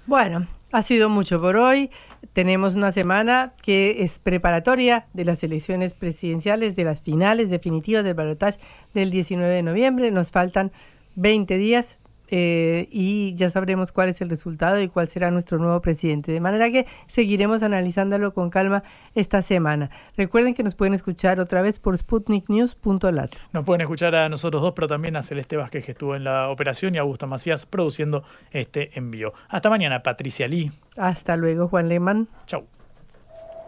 [0.06, 1.90] Bueno, ha sido mucho por hoy.
[2.34, 8.14] Tenemos una semana que es preparatoria de las elecciones presidenciales, de las finales definitivas del
[8.14, 8.58] balotaje
[8.92, 10.10] del 19 de noviembre.
[10.10, 10.72] Nos faltan
[11.14, 11.98] 20 días
[12.28, 16.32] eh, y ya sabremos cuál es el resultado y cuál será nuestro nuevo presidente.
[16.32, 18.82] De manera que seguiremos analizándolo con calma
[19.14, 19.90] esta semana.
[20.16, 23.34] Recuerden que nos pueden escuchar otra vez por sputniknews.lat.
[23.52, 26.48] Nos pueden escuchar a nosotros dos, pero también a Celeste Vázquez que estuvo en la
[26.48, 29.32] operación y a Augusto Macías produciendo este envío.
[29.48, 30.72] Hasta mañana, Patricia Lee.
[30.96, 32.28] Hasta luego, Juan Lehmann.
[32.46, 32.73] Chau.